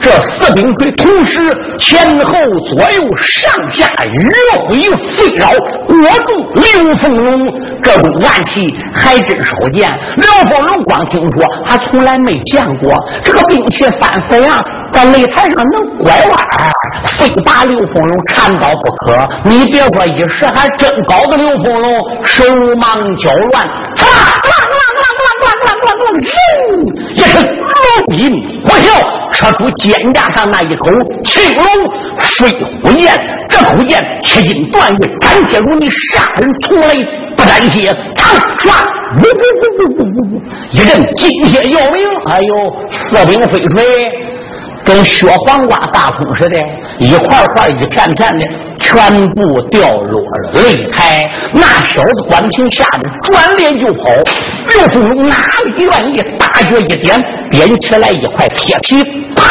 [0.00, 1.40] 这四兵锤同时
[1.78, 2.32] 前后
[2.70, 4.76] 左右上下迂回
[5.14, 5.48] 飞绕，
[5.86, 5.94] 裹
[6.26, 6.32] 住。
[6.54, 9.90] 刘凤龙这种暗器还真少见。
[10.16, 12.92] 刘凤龙光听说，还从来没见过
[13.24, 14.60] 这个兵器三四样，
[14.92, 16.46] 在擂台上能拐弯，
[17.18, 19.28] 非把刘凤龙缠倒不可。
[19.44, 22.44] 你别说，一时还真搞得刘凤龙手
[22.76, 23.66] 忙脚乱。
[23.96, 26.34] 唰唰唰唰唰唰唰唰，
[27.14, 27.34] 人一声
[27.92, 28.86] 龙吟呼啸，
[29.32, 30.90] 扯出肩胛上那一口
[31.24, 31.64] 青龙
[32.18, 32.50] 水
[32.84, 33.12] 虎剑。
[33.48, 36.94] 这口剑切金断玉，斩铁如泥，杀人从来
[37.36, 37.94] 不沾血。
[38.58, 38.70] 唰，
[39.16, 41.98] 呜呜呜呜呜呜，一阵金血要命。
[42.26, 42.52] 哎呦，
[42.92, 43.84] 四兵飞锤
[44.84, 46.58] 跟削黄瓜大葱似的，
[46.98, 48.48] 一块块一片片的，
[48.82, 51.26] 全部掉落了擂台。
[51.54, 54.10] 那小子关平吓得转脸就跑。
[54.68, 56.16] 刘凤龙哪里愿意？
[56.38, 57.18] 大脚一点，
[57.50, 59.02] 点起来一块铁皮，
[59.34, 59.42] 啪！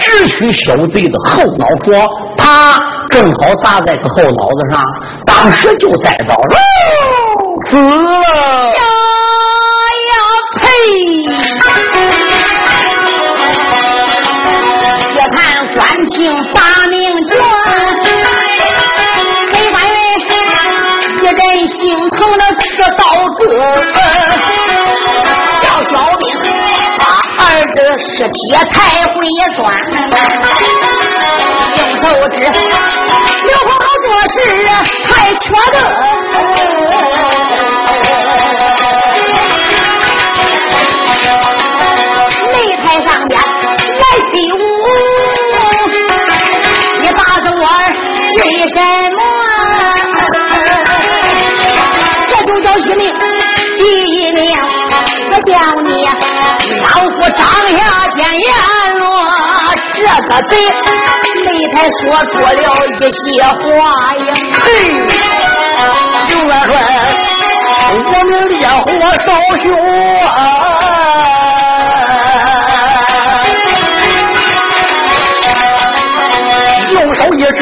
[0.00, 1.92] 直取小贼的后脑壳，
[2.36, 2.76] 啪，
[3.08, 4.82] 正好砸在他后脑子上，
[5.24, 6.56] 当时就栽倒了，
[7.66, 8.91] 死了。
[25.62, 26.22] 叫小兵
[26.98, 27.00] 把
[27.38, 27.44] 儿
[27.76, 28.36] 子尸体
[28.70, 28.74] 抬
[29.06, 29.14] 回
[29.56, 29.60] 转，
[31.76, 32.36] 用手指
[33.44, 33.82] 刘皇后
[34.28, 34.36] 这事
[35.06, 35.76] 太缺德。
[57.74, 57.80] 夫
[58.16, 58.20] 张。
[59.94, 60.52] 这个贼
[61.44, 62.48] 擂台说出了
[62.86, 63.56] 一些话
[64.16, 64.30] 呀！
[64.62, 64.64] 嘿，
[66.28, 66.72] 刘元帅，
[67.94, 68.84] 我们烈火
[69.18, 69.26] 烧
[69.62, 69.64] 胸，
[76.92, 77.60] 用手一指，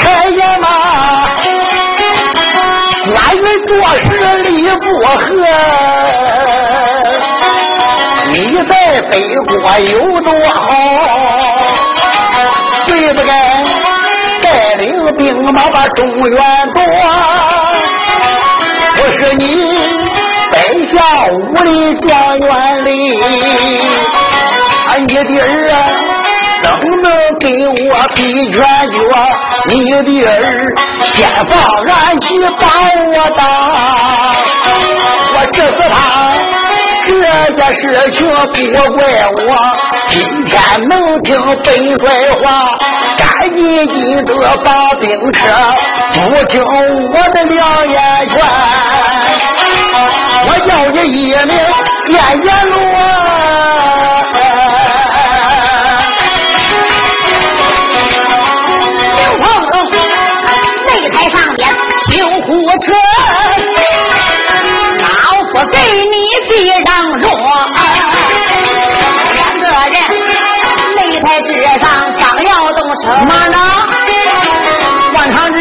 [0.00, 0.66] 开眼嘛，
[3.12, 4.02] 关羽做事
[4.38, 6.51] 理不合，你
[8.64, 10.60] 在北国有多好？
[12.86, 13.32] 对不对？
[14.42, 16.36] 带领兵马把中原
[16.72, 16.82] 夺，
[18.96, 19.44] 不是你
[20.50, 22.90] 北下武林状元里，
[24.88, 25.74] 俺你的儿啊，
[26.62, 26.68] 怎
[27.02, 27.06] 能
[27.38, 28.20] 给我比
[28.52, 28.98] 拳脚，
[29.68, 30.30] 你的儿
[31.04, 31.50] 先放
[31.86, 32.26] 俺去
[32.60, 32.66] 把
[33.14, 33.40] 我打，
[35.34, 35.94] 我治死他，
[37.04, 37.10] 这
[37.54, 37.80] 件事
[38.12, 38.54] 情不
[38.92, 39.38] 怪我。
[40.08, 40.12] 今
[40.44, 40.52] 天
[40.88, 40.92] 能
[41.22, 41.30] 听
[41.64, 41.66] 本
[41.98, 42.04] 帅
[42.40, 42.44] 话，
[43.18, 44.30] 赶紧记得
[44.64, 44.68] 把
[45.00, 45.38] 兵撤，
[46.12, 46.52] 不听
[47.12, 47.96] 我的良言
[48.30, 48.34] 劝，
[50.46, 51.12] 我要你一
[51.46, 51.50] 命
[52.06, 52.10] 见
[52.44, 52.72] 阎罗。
[62.08, 62.10] 救
[62.42, 62.48] 护
[62.80, 62.92] 车，
[66.72, 67.24] 你避让着。
[69.34, 69.72] 两个人
[70.96, 71.48] 擂台之
[71.78, 71.84] 上
[72.18, 73.54] 刚要动手，马长，
[75.14, 75.58] 万长志，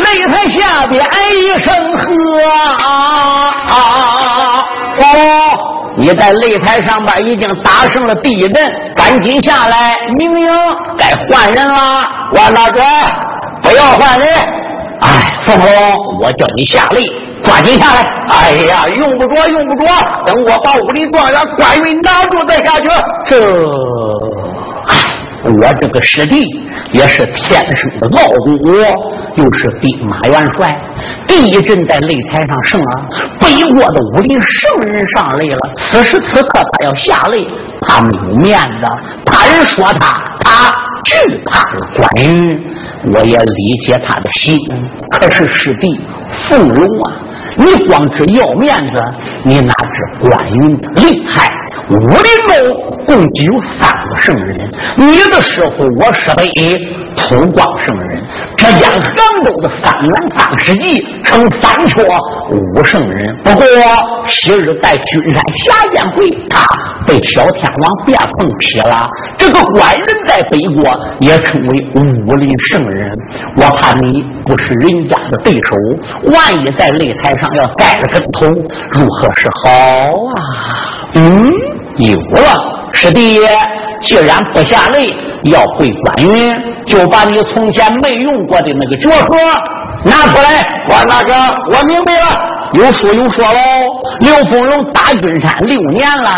[0.00, 1.66] 擂台下边一声
[1.98, 2.04] 喝
[2.48, 2.86] 啊！
[3.70, 3.72] 哦，
[5.96, 10.48] 你在擂台上边已经打胜了第一阵，赶紧下来，明明
[10.98, 12.06] 该换人了。
[12.32, 12.82] 万大哥，
[13.62, 14.28] 不要换人。
[15.00, 15.68] 哎，凤龙，
[16.20, 17.04] 我叫你下擂，
[17.42, 18.06] 抓紧下来！
[18.30, 19.92] 哎呀，用不着，用不着，
[20.24, 22.88] 等我把武林状元关羽拿住再下去。
[23.26, 23.36] 这，
[24.86, 24.94] 哎，
[25.60, 26.36] 我这个师弟
[26.92, 28.68] 也是天生的傲骨，
[29.34, 30.80] 又是兵马元帅，
[31.26, 33.08] 第一阵在擂台上胜了，
[33.40, 35.74] 北国的武林圣人上擂了。
[35.76, 37.46] 此时此刻他要下擂，
[37.80, 38.88] 怕没有面子，
[39.26, 40.72] 怕人说他，他
[41.04, 41.62] 惧怕
[41.96, 42.66] 关羽。
[43.12, 44.58] 我也理解他的心，
[45.10, 46.00] 可是师弟
[46.48, 47.20] 凤龙啊，
[47.56, 48.92] 你光知要面子，
[49.44, 51.50] 你哪知关羽的厉害？
[51.90, 52.08] 武林
[52.48, 54.56] 中共计有三个圣人，
[54.96, 56.48] 你的师傅我师辈
[57.14, 58.22] 土光圣人，
[58.56, 62.02] 浙江杭州的三元三世纪称三缺
[62.50, 63.36] 五圣人。
[63.44, 63.66] 不过
[64.26, 66.66] 昔日在君山下宴会，他
[67.06, 69.06] 被小天王变凤劈了。
[69.36, 73.10] 这个官人在北国也称为武林圣人。
[73.58, 75.76] 我怕你不是人家的对手，
[76.32, 78.46] 万一在擂台上要栽了跟头，
[78.92, 79.70] 如何是好
[80.30, 80.34] 啊？
[81.16, 81.73] 嗯。
[81.98, 83.38] 有了，师弟，
[84.02, 85.08] 既然不下擂，
[85.44, 86.52] 要会关羽，
[86.86, 89.36] 就把你从前没用过的那个绝活
[90.04, 90.62] 拿出来。
[90.88, 91.32] 关大哥，
[91.72, 92.26] 我明白了。
[92.74, 93.58] 有说有说喽，
[94.20, 96.30] 刘凤荣打君山六年了，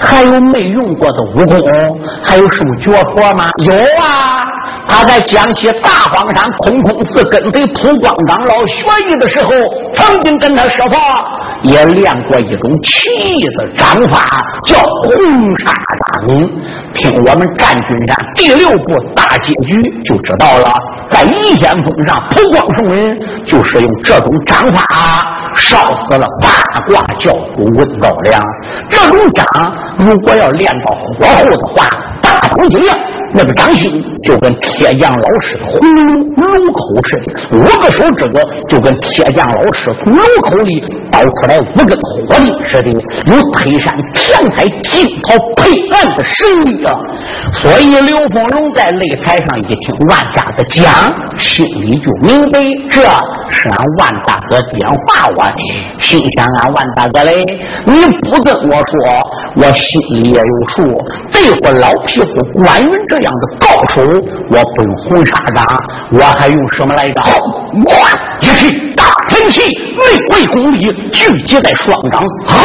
[0.00, 2.00] 还有没用过的武功？
[2.22, 3.44] 还有什么绝活吗？
[3.58, 4.40] 有啊，
[4.88, 9.50] 他在江西大荒山空空寺跟随普光长老学艺的时候，
[9.94, 10.96] 曾经跟他师傅
[11.68, 15.12] 也练过一种奇异的掌法，叫红
[15.58, 16.30] 沙掌。
[16.94, 20.72] 听我们战军山第六部大结局就知道了，
[21.10, 22.99] 在一仙峰上，普光圣人
[23.44, 24.84] 就是用这种掌法
[25.56, 25.78] 烧。
[26.10, 28.42] 死了八卦教主温高良，
[28.88, 29.46] 这种掌
[29.98, 31.88] 如果要练到火候的话，
[32.20, 32.98] 大同一样。
[33.32, 35.78] 那个掌心就跟铁匠老师的葫
[36.34, 42.90] 芦炉口似的，五个手指头就跟铁匠老师从炉口里倒出来五根火力似的，
[43.26, 46.92] 有推山填海、惊涛配岸的神力啊！
[47.54, 50.84] 所以刘凤荣在擂台上一听万家的讲，
[51.38, 52.58] 心里就明白
[52.90, 53.00] 这
[53.52, 55.60] 是俺万大哥点化我的，
[55.98, 57.32] 心想俺万大哥嘞，
[57.86, 58.92] 你不跟我说，
[59.56, 60.82] 我心里也有数。
[61.30, 63.20] 对付老匹夫关云这。
[63.20, 64.00] 样的高手，
[64.48, 65.62] 我不用红沙掌，
[66.10, 67.20] 我还用什么来着？
[67.74, 67.92] 我
[68.40, 72.64] 一气大喷气，内外功力聚集在双掌，哈，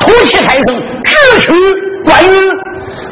[0.00, 1.52] 吐气开声，直取
[2.04, 2.34] 关羽。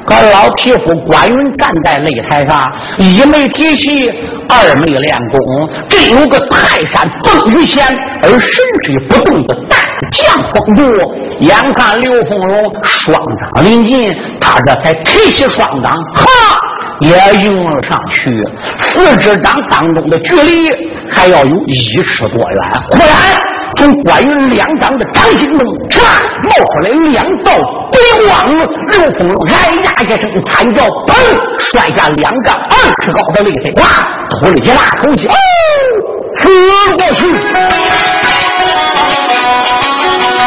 [0.07, 4.09] 可老匹夫关羽站在擂台上，一没提气，
[4.49, 7.85] 二没练功，真有个泰山崩于前
[8.23, 8.41] 而神
[8.85, 9.77] 推不动的大
[10.13, 10.83] 将风度。
[11.41, 13.19] 眼看刘凤荣双
[13.55, 16.27] 掌临近，他这才提起双掌，哈。
[17.01, 17.11] 也
[17.45, 18.43] 用了上去，
[18.79, 20.71] 四只掌当中的距离
[21.11, 22.83] 还要有一尺多远。
[22.89, 23.09] 忽然，
[23.77, 26.01] 从关羽两掌的掌心中，唰
[26.43, 27.53] 冒出来两道
[27.93, 27.95] 白
[28.27, 28.29] 光。
[28.91, 29.53] 刘凤龙哎
[29.83, 31.11] 呀一声惨叫，砰，
[31.59, 33.85] 摔下两丈二尺高的擂台，哇，
[34.31, 35.35] 吐了一大口气，哦，
[36.39, 36.43] 死
[36.97, 37.21] 过去。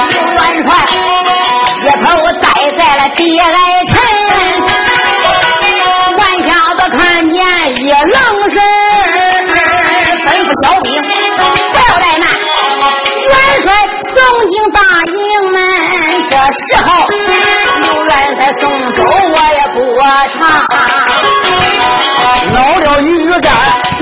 [0.09, 0.69] 元帅
[1.81, 2.05] 一头
[2.41, 2.43] 栽
[2.77, 3.49] 在了地来
[20.59, 20.67] 长。
[22.53, 23.07] 恼了雨
[23.41, 23.47] 战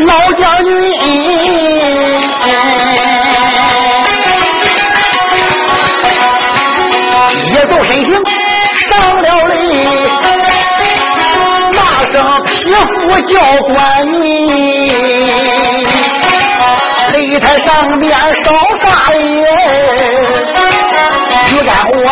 [0.05, 0.71] 老将军，
[7.33, 8.09] 一走身形
[8.75, 8.87] 上
[9.21, 9.53] 了擂，
[11.73, 12.13] 骂声
[12.45, 13.07] 匹夫。
[13.27, 13.33] 叫
[13.73, 13.75] 关
[14.07, 14.21] 羽，
[17.11, 18.07] 擂台上面
[18.43, 18.45] 烧
[18.81, 19.19] 啥耶？
[21.51, 21.69] 于干
[22.05, 22.07] 王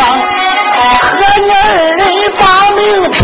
[1.00, 1.56] 和你二
[1.96, 2.02] 人
[2.38, 2.41] 把
[2.72, 2.82] 命
[3.12, 3.22] 拼，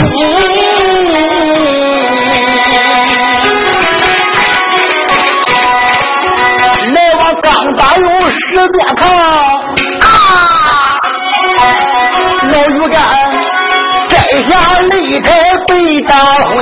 [8.62, 9.26] 有十多趟啊！
[12.44, 12.96] 老于干
[14.08, 14.14] 摘
[14.48, 14.50] 下
[14.84, 14.94] 擂
[15.24, 15.30] 台
[15.68, 16.14] 被打
[16.46, 16.54] 昏，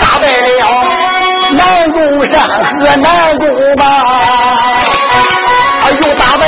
[0.00, 0.60] 打败了
[1.56, 3.44] 南宫山和南宫
[3.76, 3.82] 马，
[6.00, 6.42] 又打败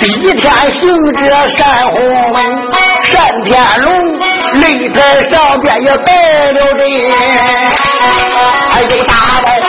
[0.00, 0.80] 第一天行
[1.12, 1.20] 者
[1.58, 2.70] 单洪文、
[3.12, 3.50] 单天
[3.82, 3.92] 龙，
[4.62, 4.64] 擂
[4.94, 6.08] 台上边也败
[6.52, 6.80] 了阵，
[8.70, 9.12] 还有打
[9.44, 9.60] 败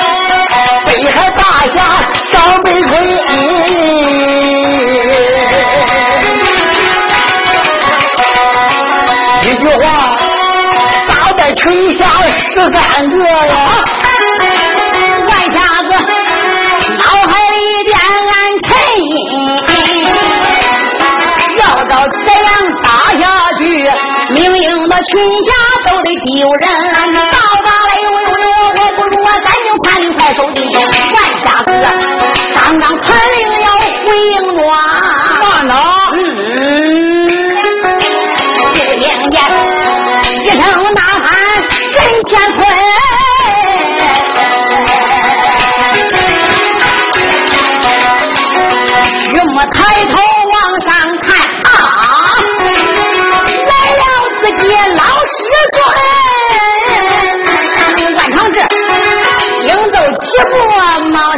[0.86, 1.44] 北海大
[1.74, 1.76] 侠
[12.62, 13.84] 十三个呀！
[15.28, 15.90] 万瞎子
[16.96, 18.32] 脑海里边暗
[18.62, 18.70] 沉
[19.02, 19.12] 吟，
[21.58, 21.92] 要照
[22.24, 22.48] 这样
[22.84, 22.88] 打
[23.20, 23.24] 下
[23.58, 23.62] 去，
[24.30, 25.12] 明营的群
[25.44, 25.52] 侠
[25.90, 26.70] 都得丢人。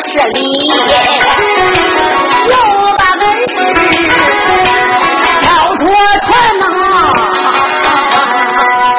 [0.04, 0.40] 步忙施礼，
[2.50, 2.54] 又
[2.98, 3.56] 把恩师
[5.40, 5.44] 挑
[5.76, 5.82] 出
[6.26, 6.28] 船
[6.60, 6.66] 呐。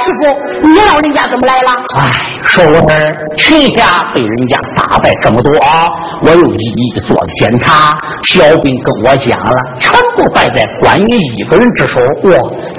[0.01, 0.21] 师傅，
[0.69, 1.71] 你老人家怎么来了？
[1.99, 2.03] 哎，
[2.45, 2.93] 说我儿
[3.37, 5.89] 群侠被人家打败这么多啊，
[6.23, 7.91] 我又一一做了检查，
[8.25, 12.01] 小兵跟我讲了，全部败在关羽一个人之手。
[12.23, 12.31] 我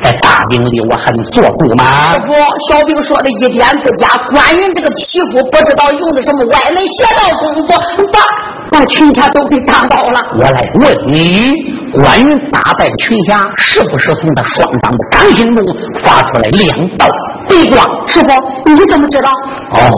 [0.03, 0.11] 在
[0.45, 2.13] 大营里我还能做主吗？
[2.13, 2.33] 师傅，
[2.69, 4.09] 小兵说的一点不假。
[4.29, 7.73] 关羽这个皮肤不知道用的什么歪门邪道功夫，
[8.13, 8.21] 把
[8.69, 10.19] 把群侠都给打倒了。
[10.37, 11.51] 我来问你，
[11.93, 15.65] 关羽打败群侠，是不是从他双掌的掌心中
[16.03, 17.07] 发出来两道
[17.49, 18.07] 背光？
[18.07, 18.27] 师傅，
[18.65, 19.29] 你怎么知道？
[19.71, 19.91] 哦，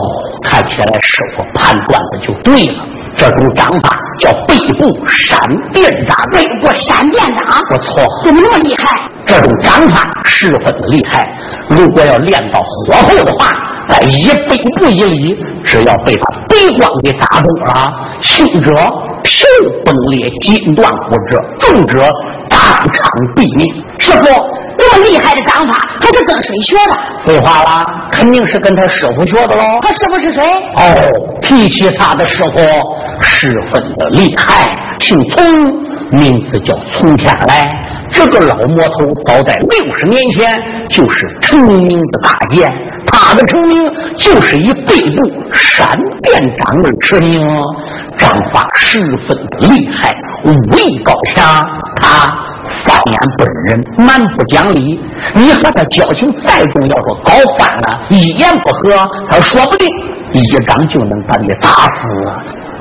[0.43, 2.85] 看起来师傅判断的就对了。
[3.17, 5.39] 这种掌法叫背部闪
[5.74, 9.09] 电掌，背部闪电掌，不错，怎么那么厉害？
[9.26, 11.34] 这种掌法十分的厉害。
[11.70, 13.53] 如果要练到火候的话，
[13.88, 17.91] 在一背部一里，只要被他背光给打中了，
[18.22, 18.74] 轻者
[19.24, 19.43] 皮
[19.86, 22.07] 崩裂、筋断骨折，重者
[22.49, 23.68] 当场毙命。
[23.99, 26.97] 师傅，这么厉害的掌法，他是跟谁学的？
[27.25, 29.63] 废话啦，肯定是跟他师傅学的喽。
[29.81, 30.41] 他师傅是谁？
[30.75, 32.59] 哦，提起他的师傅，
[33.21, 34.67] 十分的厉害，
[34.99, 35.45] 姓丛，
[36.11, 37.67] 名字叫丛天来。
[38.09, 40.49] 这个老魔头早在六十年前
[40.89, 42.71] 就是成名的大剑，
[43.05, 43.83] 他的成名
[44.17, 47.38] 就是以背部闪电掌而驰名，
[48.17, 50.15] 掌法十分的厉害，
[50.45, 51.43] 武艺高强。
[51.99, 52.31] 他
[52.88, 54.99] 放眼本人，蛮不讲理。
[55.35, 58.97] 你和他交情再重，要说搞翻了，一言不合，
[59.29, 59.88] 他说不定
[60.33, 62.07] 一掌就能把你打死。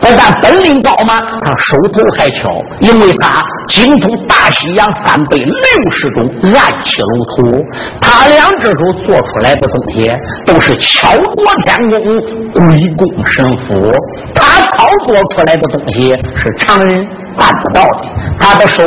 [0.06, 7.64] 不但本领高嘛，他手头还巧，因为他精通大西洋三百六十种暗器龙图，
[8.00, 10.08] 他两只手做出来的东西
[10.46, 12.20] 都是巧夺天工、
[12.52, 12.62] 鬼
[12.94, 13.90] 攻神符，
[14.32, 17.04] 他操作出来的东西是常人
[17.36, 18.04] 办不到的。
[18.38, 18.84] 他的手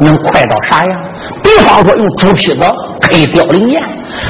[0.00, 1.00] 能快到啥样？
[1.42, 2.66] 比方说用猪皮子
[3.02, 3.82] K 凋零雁，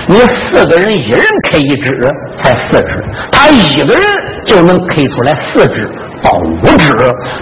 [0.09, 1.23] 你四个人一人
[1.53, 1.97] 开一只
[2.37, 4.03] 才四只，他一个人
[4.45, 5.89] 就能开出来四只。
[6.23, 6.93] 到五指，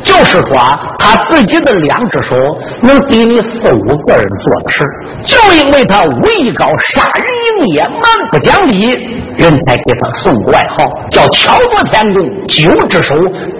[0.03, 0.59] 就是说
[0.99, 2.37] 他自己的两只手
[2.83, 4.85] 能抵你四五个人做的事，
[5.25, 7.25] 就因为他武艺高、杀人
[7.69, 8.93] 也、蛮不讲理，
[9.37, 13.15] 人才给他送个外号叫巧夺天工、九只手，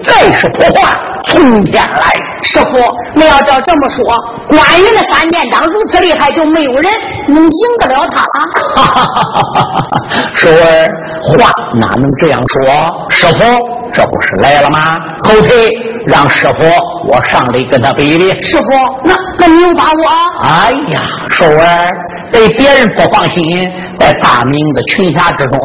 [0.05, 2.13] 再是破坏从天来。
[2.43, 2.77] 师傅，
[3.13, 4.03] 那要照这么说，
[4.47, 6.91] 关羽的闪电掌如此厉害，就没有人
[7.27, 8.27] 能赢得了他了。
[8.75, 10.19] 哈哈哈哈哈！
[10.33, 10.87] 叔儿，
[11.21, 13.07] 话哪能这样说？
[13.09, 13.43] 师傅，
[13.93, 14.79] 这不是来了吗？
[15.23, 15.69] 后退，
[16.07, 16.53] 让师傅
[17.07, 18.27] 我上来跟他比比。
[18.41, 18.65] 师傅，
[19.03, 19.99] 那那你有把握？
[20.43, 20.99] 哎呀，
[21.29, 21.91] 叔儿，
[22.33, 25.59] 对别人不放心，在大明的群侠之中，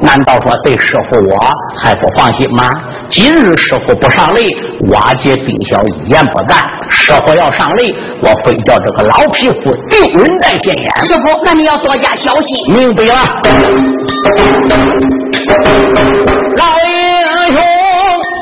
[0.00, 1.50] 难道说对师傅我
[1.82, 2.68] 还不放心吗？
[3.08, 4.46] 今日师傅不上擂，
[4.92, 6.58] 瓦解兵小一言不赞；
[6.90, 11.04] 师傅要上擂，我非叫这个老匹夫丢人在现眼。
[11.04, 12.74] 师傅，那你要多加小心。
[12.74, 13.14] 明白了。
[16.56, 16.92] 老英
[17.54, 17.56] 雄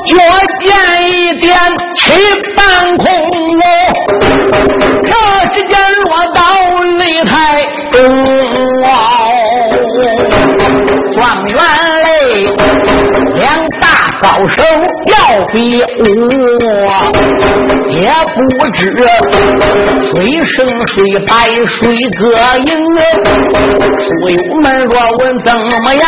[0.05, 0.15] 脚
[0.59, 0.69] 尖
[1.09, 1.57] 一点，
[1.95, 2.11] 起
[2.55, 3.05] 半空
[5.03, 5.11] 这
[5.53, 6.39] 时间落到
[6.99, 7.31] 擂台
[14.49, 14.63] 手
[15.07, 15.15] 要
[15.51, 16.05] 比武，
[17.89, 18.37] 也不
[18.71, 18.79] 知
[20.09, 20.55] 谁胜
[20.87, 20.95] 谁
[21.27, 21.31] 败，
[21.67, 21.79] 谁
[22.19, 22.21] 歌
[22.65, 22.69] 赢。
[23.97, 26.03] 书友们若问怎么样，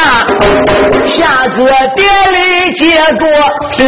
[1.07, 1.17] 下
[1.55, 1.59] 个
[1.95, 2.01] 典
[2.34, 2.38] 里
[2.73, 2.81] 接
[3.17, 3.21] 着
[3.71, 3.81] 听。